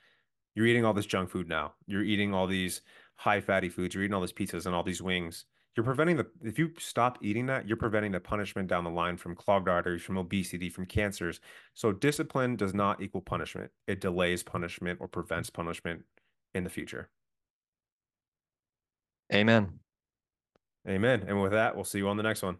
You're 0.55 0.67
eating 0.67 0.85
all 0.85 0.95
this 0.95 1.07
junk 1.07 1.31
food 1.31 1.49
now. 1.49 1.75
You're 1.87 2.05
eating 2.05 2.33
all 2.33 2.47
these 2.47 2.83
high 3.17 3.41
fatty 3.41 3.69
foods. 3.69 3.95
You're 3.95 4.05
eating 4.05 4.15
all 4.15 4.21
these 4.21 4.33
pizzas 4.33 4.67
and 4.67 4.75
all 4.75 4.83
these 4.83 5.03
wings. 5.03 5.45
You're 5.77 5.85
preventing 5.85 6.17
the, 6.17 6.27
if 6.43 6.59
you 6.59 6.71
stop 6.79 7.19
eating 7.21 7.47
that, 7.47 7.67
you're 7.67 7.77
preventing 7.77 8.13
the 8.13 8.21
punishment 8.21 8.69
down 8.69 8.85
the 8.85 8.91
line 8.91 9.17
from 9.17 9.35
clogged 9.35 9.69
arteries, 9.69 10.03
from 10.03 10.17
obesity, 10.17 10.71
from 10.71 10.87
cancers. 10.87 11.41
So 11.75 11.91
discipline 11.91 12.55
does 12.55 12.75
not 12.75 13.03
equal 13.03 13.23
punishment. 13.23 13.73
It 13.89 14.01
delays 14.01 14.45
punishment 14.45 15.01
or 15.01 15.09
prevents 15.09 15.51
punishment 15.51 16.03
in 16.55 16.63
the 16.63 16.71
future. 16.71 17.11
Amen. 19.33 19.81
Amen. 20.89 21.25
And 21.27 21.43
with 21.43 21.53
that, 21.53 21.75
we'll 21.75 21.85
see 21.85 21.99
you 21.99 22.09
on 22.09 22.17
the 22.17 22.23
next 22.23 22.43
one. 22.43 22.59